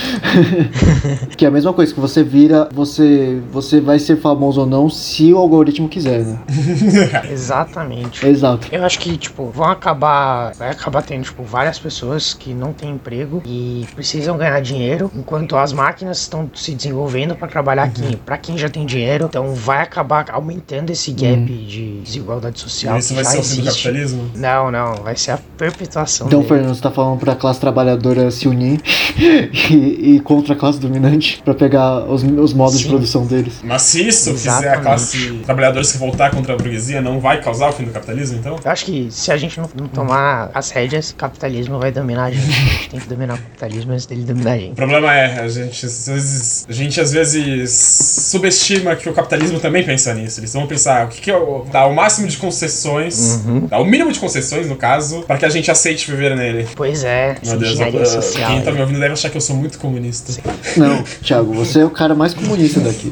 que 1.35 1.45
é 1.45 1.47
a 1.47 1.51
mesma 1.51 1.73
coisa, 1.73 1.93
que 1.93 1.99
você 1.99 2.23
vira, 2.23 2.69
você, 2.73 3.41
você 3.51 3.79
vai 3.79 3.99
ser 3.99 4.17
famoso 4.17 4.61
ou 4.61 4.67
não 4.67 4.89
se 4.89 5.33
o 5.33 5.37
algoritmo 5.37 5.87
quiser, 5.87 6.23
né? 6.25 6.39
Exatamente. 7.31 8.25
Exato. 8.25 8.67
Eu 8.71 8.83
acho 8.83 8.99
que, 8.99 9.17
tipo, 9.17 9.45
vão 9.45 9.69
acabar. 9.69 10.53
Vai 10.55 10.69
acabar 10.69 11.01
tendo, 11.01 11.23
tipo, 11.23 11.43
várias 11.43 11.79
pessoas 11.79 12.33
que 12.33 12.53
não 12.53 12.73
têm 12.73 12.91
emprego 12.91 13.41
e 13.45 13.85
precisam 13.95 14.37
ganhar 14.37 14.59
dinheiro, 14.61 15.11
enquanto 15.15 15.55
as 15.55 15.73
máquinas 15.73 16.19
estão 16.19 16.49
se 16.53 16.73
desenvolvendo 16.73 17.35
para 17.35 17.47
trabalhar 17.47 17.83
aqui. 17.83 18.15
Pra 18.17 18.37
quem 18.37 18.57
já 18.57 18.69
tem 18.69 18.85
dinheiro, 18.85 19.25
então 19.25 19.53
vai 19.53 19.81
acabar 19.81 20.20
aumentando 20.29 20.89
esse 20.91 21.11
gap 21.11 21.45
de 21.45 22.01
desigualdade 22.01 22.59
social. 22.59 22.97
Isso 22.97 23.09
que 23.09 23.15
vai 23.15 23.23
já 23.23 23.31
ser 23.31 23.39
o 23.39 23.43
fim 23.43 23.61
do 23.61 23.65
capitalismo? 23.65 24.31
Não, 24.35 24.71
não, 24.71 24.95
vai 24.95 25.15
ser 25.15 25.31
a 25.31 25.39
perpetuação 25.57 26.27
Então, 26.27 26.39
dele. 26.41 26.49
Fernando, 26.53 26.75
você 26.75 26.81
tá 26.81 26.91
falando 26.91 27.19
pra 27.19 27.35
classe 27.35 27.59
trabalhadora 27.59 28.29
se 28.31 28.47
unir 28.47 28.81
e, 29.17 30.15
e 30.15 30.19
contra 30.21 30.53
a 30.53 30.57
classe 30.57 30.79
dominante 30.79 31.41
pra 31.43 31.53
pegar 31.53 32.05
os, 32.05 32.23
os 32.23 32.53
modos 32.53 32.77
de 32.77 32.83
Sim. 32.83 32.89
produção 32.89 33.25
deles. 33.25 33.55
Mas 33.63 33.81
se 33.83 34.07
isso 34.07 34.31
fizer 34.31 34.49
a 34.49 34.57
Exatamente. 34.57 34.83
classe 34.83 35.33
trabalhadora 35.45 35.83
se 35.83 35.97
voltar 35.97 36.31
contra 36.31 36.53
a 36.53 36.57
burguesia, 36.57 37.01
não 37.01 37.19
vai 37.19 37.41
causar 37.41 37.69
o 37.69 37.71
fim 37.73 37.83
do 37.85 37.91
capitalismo, 37.91 38.37
então? 38.39 38.55
Eu 38.63 38.71
acho 38.71 38.85
que 38.85 39.07
se 39.11 39.31
a 39.31 39.37
gente 39.37 39.59
não, 39.59 39.69
não 39.75 39.87
tomar 39.87 40.51
as 40.53 40.69
rédeas, 40.71 41.11
o 41.11 41.15
capitalismo 41.15 41.79
vai 41.79 41.91
dominar 41.91 42.25
a 42.25 42.31
gente. 42.31 42.41
A 42.51 42.51
gente 42.73 42.89
tem 42.89 42.99
que 42.99 43.07
dominar 43.07 43.35
o 43.35 43.37
capitalismo 43.37 43.91
antes 43.93 44.05
dele 44.05 44.23
dominar 44.23 44.53
a 44.53 44.55
O 44.55 44.59
gente. 44.59 44.75
problema 44.75 45.13
é, 45.13 45.39
a 45.39 45.47
gente 45.47 45.85
às 45.85 46.07
vezes, 46.07 46.65
a 46.69 46.71
gente 46.73 46.99
às 47.01 47.11
vezes 47.11 47.71
subestima 47.71 48.95
que 48.95 49.09
o 49.09 49.13
capitalismo 49.13 49.59
também 49.59 49.83
pensa 49.83 50.10
nisso. 50.13 50.39
Eles 50.39 50.53
vão 50.53 50.65
pensar 50.67 51.05
o 51.05 51.09
que, 51.09 51.21
que 51.21 51.31
é 51.31 51.37
o, 51.37 51.65
dar 51.71 51.85
o 51.87 51.93
máximo 51.95 52.27
de 52.27 52.37
concessões, 52.37 53.41
dar 53.69 53.79
o 53.79 53.85
mínimo 53.85 54.11
de 54.11 54.19
concessões, 54.19 54.67
no 54.67 54.75
caso, 54.75 55.21
para 55.23 55.37
que 55.37 55.45
a 55.45 55.49
gente 55.49 55.69
aceite 55.71 56.09
viver 56.09 56.35
nele. 56.35 56.67
Pois 56.75 57.03
é, 57.03 57.35
Meu 57.45 57.57
Deus, 57.57 57.79
eu- 57.79 58.05
social. 58.05 58.49
quem 58.51 58.61
tá 58.61 58.71
me 58.71 58.81
ouvindo 58.81 58.99
deve 58.99 59.13
achar 59.13 59.29
que 59.29 59.37
eu 59.37 59.41
sou 59.41 59.55
muito 59.55 59.77
comunista. 59.79 60.33
Não, 60.77 61.03
Thiago, 61.21 61.53
você 61.53 61.79
é 61.79 61.85
o 61.85 61.89
cara 61.89 62.13
mais 62.15 62.33
comunista 62.33 62.79
daqui, 62.79 63.09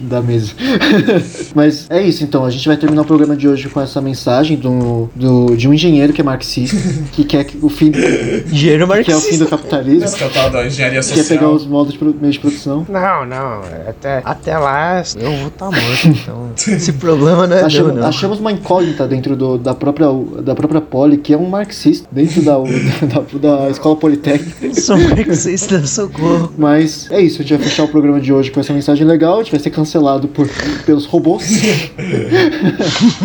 da, 0.00 0.16
da 0.18 0.22
mesa. 0.22 0.52
Mas 1.54 1.86
é 1.90 2.00
isso, 2.02 2.24
então. 2.24 2.44
A 2.44 2.50
gente 2.50 2.66
vai 2.66 2.76
terminar 2.76 3.02
o 3.02 3.04
programa 3.04 3.36
de 3.36 3.48
hoje 3.48 3.68
com 3.68 3.80
essa 3.80 4.00
mensagem 4.00 4.56
do, 4.56 5.08
do, 5.14 5.56
de 5.56 5.68
um 5.68 5.74
engenheiro 5.74 6.12
que 6.12 6.20
é 6.20 6.24
marxista, 6.24 6.76
que 7.12 7.24
quer 7.24 7.44
que 7.44 7.58
o 7.62 7.68
fim, 7.68 7.90
que 7.92 8.44
Dinheiro 8.46 8.82
é 8.82 8.86
o 8.86 9.04
fim 9.04 9.10
marxista. 9.12 9.44
do 9.44 9.50
capitalismo, 9.50 10.04
Esse 10.04 10.16
que 10.16 10.24
é 10.24 10.26
o 10.26 10.30
tal 10.30 10.50
da 10.50 10.66
engenharia 10.66 11.00
que 11.00 11.10
é 11.12 11.14
pegar 11.24 11.24
social. 11.24 11.52
os 11.54 11.66
modos 11.66 11.94
de 11.94 12.04
meio 12.04 12.32
de 12.32 12.38
produção. 12.38 12.86
Não, 12.88 13.24
não, 13.26 13.60
até, 13.88 14.20
até 14.24 14.58
lá 14.58 15.02
eu 15.16 15.30
vou 15.36 15.48
estar 15.48 15.66
morto, 15.66 16.08
então. 16.08 16.41
Esse 16.56 16.92
problema 16.94 17.46
não 17.46 17.56
é 17.56 17.58
meu, 17.58 17.66
Achamos, 17.66 17.94
não. 17.94 18.06
achamos 18.06 18.40
uma 18.40 18.52
incógnita 18.52 19.06
dentro 19.06 19.36
do, 19.36 19.58
da, 19.58 19.74
própria, 19.74 20.08
da 20.42 20.54
própria 20.54 20.80
Poli, 20.80 21.16
que 21.16 21.32
é 21.32 21.36
um 21.36 21.48
marxista, 21.48 22.08
dentro 22.10 22.42
da, 22.42 22.56
da, 23.38 23.64
da 23.64 23.70
escola 23.70 23.96
politécnica. 23.96 24.74
Sou 24.80 24.96
marxista, 24.98 25.84
socorro. 25.86 26.52
Mas 26.56 27.10
é 27.10 27.20
isso, 27.20 27.40
a 27.40 27.44
gente 27.44 27.56
vai 27.56 27.66
fechar 27.68 27.84
o 27.84 27.88
programa 27.88 28.20
de 28.20 28.32
hoje 28.32 28.50
com 28.50 28.60
essa 28.60 28.72
mensagem 28.72 29.06
legal. 29.06 29.36
A 29.40 29.42
gente 29.42 29.52
vai 29.52 29.60
ser 29.60 29.70
cancelado 29.70 30.28
por, 30.28 30.48
pelos 30.84 31.06
robôs. 31.06 31.42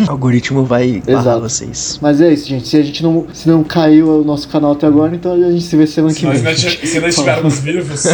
O 0.06 0.10
algoritmo 0.10 0.64
vai 0.64 1.02
barrar 1.06 1.38
vocês. 1.38 1.98
Mas 2.00 2.20
é 2.20 2.32
isso, 2.32 2.48
gente. 2.48 2.68
Se 2.68 2.76
a 2.76 2.82
gente 2.82 3.02
não, 3.02 3.26
se 3.32 3.48
não 3.48 3.62
caiu 3.62 4.20
o 4.20 4.24
nosso 4.24 4.48
canal 4.48 4.72
até 4.72 4.86
agora, 4.86 5.14
então 5.14 5.32
a 5.32 5.50
gente 5.50 5.64
se 5.64 5.76
vê 5.76 5.86
semana 5.86 6.12
Se 6.12 6.20
que 6.20 6.26
vem. 6.26 6.56
se 6.56 7.00
nós 7.00 7.14
estivermos 7.14 7.58
vivos, 7.60 8.04